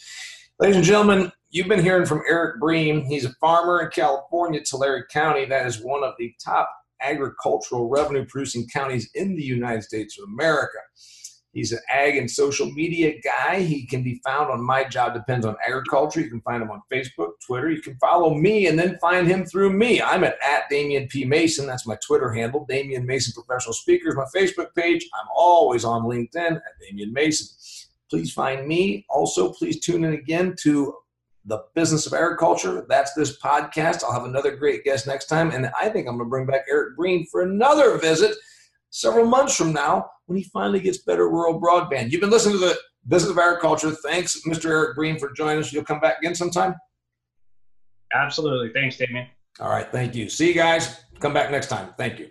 Ladies 0.59 0.77
and 0.77 0.85
gentlemen, 0.85 1.29
you've 1.49 1.67
been 1.67 1.83
hearing 1.83 2.05
from 2.05 2.21
Eric 2.29 2.61
Bream. 2.61 3.03
He's 3.03 3.25
a 3.25 3.33
farmer 3.41 3.81
in 3.81 3.89
California, 3.89 4.61
Tulare 4.63 5.05
County. 5.11 5.43
That 5.43 5.65
is 5.65 5.83
one 5.83 6.05
of 6.05 6.13
the 6.17 6.33
top 6.41 6.69
agricultural 7.01 7.89
revenue 7.89 8.25
producing 8.25 8.65
counties 8.71 9.09
in 9.13 9.35
the 9.35 9.43
United 9.43 9.83
States 9.83 10.17
of 10.17 10.23
America. 10.29 10.79
He's 11.51 11.71
an 11.71 11.79
ag 11.89 12.15
and 12.15 12.29
social 12.29 12.69
media 12.71 13.19
guy. 13.21 13.61
He 13.61 13.85
can 13.87 14.03
be 14.03 14.21
found 14.23 14.51
on 14.51 14.63
My 14.63 14.83
Job 14.83 15.15
Depends 15.15 15.47
on 15.47 15.55
Agriculture. 15.65 16.21
You 16.21 16.29
can 16.29 16.41
find 16.41 16.61
him 16.61 16.69
on 16.69 16.81
Facebook, 16.93 17.31
Twitter. 17.45 17.71
You 17.71 17.81
can 17.81 17.97
follow 17.97 18.35
me 18.35 18.67
and 18.67 18.77
then 18.77 18.99
find 18.99 19.27
him 19.27 19.45
through 19.45 19.71
me. 19.71 19.99
I'm 19.99 20.23
at, 20.23 20.37
at 20.43 20.69
Damian 20.69 21.07
P. 21.07 21.25
Mason. 21.25 21.65
That's 21.65 21.87
my 21.87 21.97
Twitter 22.05 22.31
handle. 22.31 22.65
Damian 22.69 23.05
Mason 23.05 23.33
Professional 23.33 23.73
Speakers, 23.73 24.15
my 24.15 24.27
Facebook 24.35 24.75
page. 24.75 25.09
I'm 25.19 25.27
always 25.35 25.83
on 25.83 26.03
LinkedIn 26.03 26.57
at 26.57 26.61
Damian 26.79 27.11
Mason. 27.11 27.47
Please 28.11 28.31
find 28.31 28.67
me. 28.67 29.05
Also, 29.09 29.51
please 29.51 29.79
tune 29.79 30.03
in 30.03 30.13
again 30.13 30.55
to 30.61 30.95
the 31.45 31.63
business 31.73 32.05
of 32.05 32.13
agriculture. 32.13 32.85
That's 32.87 33.13
this 33.13 33.39
podcast. 33.41 34.03
I'll 34.03 34.13
have 34.13 34.25
another 34.25 34.55
great 34.55 34.83
guest 34.83 35.07
next 35.07 35.25
time. 35.25 35.49
And 35.49 35.71
I 35.79 35.89
think 35.89 36.07
I'm 36.07 36.17
going 36.17 36.27
to 36.27 36.29
bring 36.29 36.45
back 36.45 36.65
Eric 36.69 36.95
Bream 36.95 37.25
for 37.31 37.41
another 37.41 37.97
visit 37.97 38.35
several 38.89 39.25
months 39.25 39.55
from 39.55 39.73
now 39.73 40.09
when 40.25 40.37
he 40.37 40.43
finally 40.45 40.79
gets 40.79 40.99
better 40.99 41.29
rural 41.29 41.59
broadband. 41.59 42.11
You've 42.11 42.21
been 42.21 42.29
listening 42.29 42.59
to 42.59 42.65
the 42.65 42.77
business 43.07 43.31
of 43.31 43.37
agriculture. 43.37 43.91
Thanks, 43.91 44.41
Mr. 44.47 44.69
Eric 44.69 44.95
Bream, 44.95 45.17
for 45.17 45.31
joining 45.31 45.59
us. 45.59 45.73
You'll 45.73 45.83
come 45.83 45.99
back 45.99 46.19
again 46.19 46.35
sometime? 46.35 46.75
Absolutely. 48.13 48.71
Thanks, 48.73 48.97
Damian. 48.97 49.27
All 49.59 49.69
right. 49.69 49.91
Thank 49.91 50.15
you. 50.15 50.29
See 50.29 50.47
you 50.47 50.53
guys. 50.53 51.01
Come 51.19 51.33
back 51.33 51.51
next 51.51 51.67
time. 51.67 51.93
Thank 51.97 52.19
you. 52.19 52.29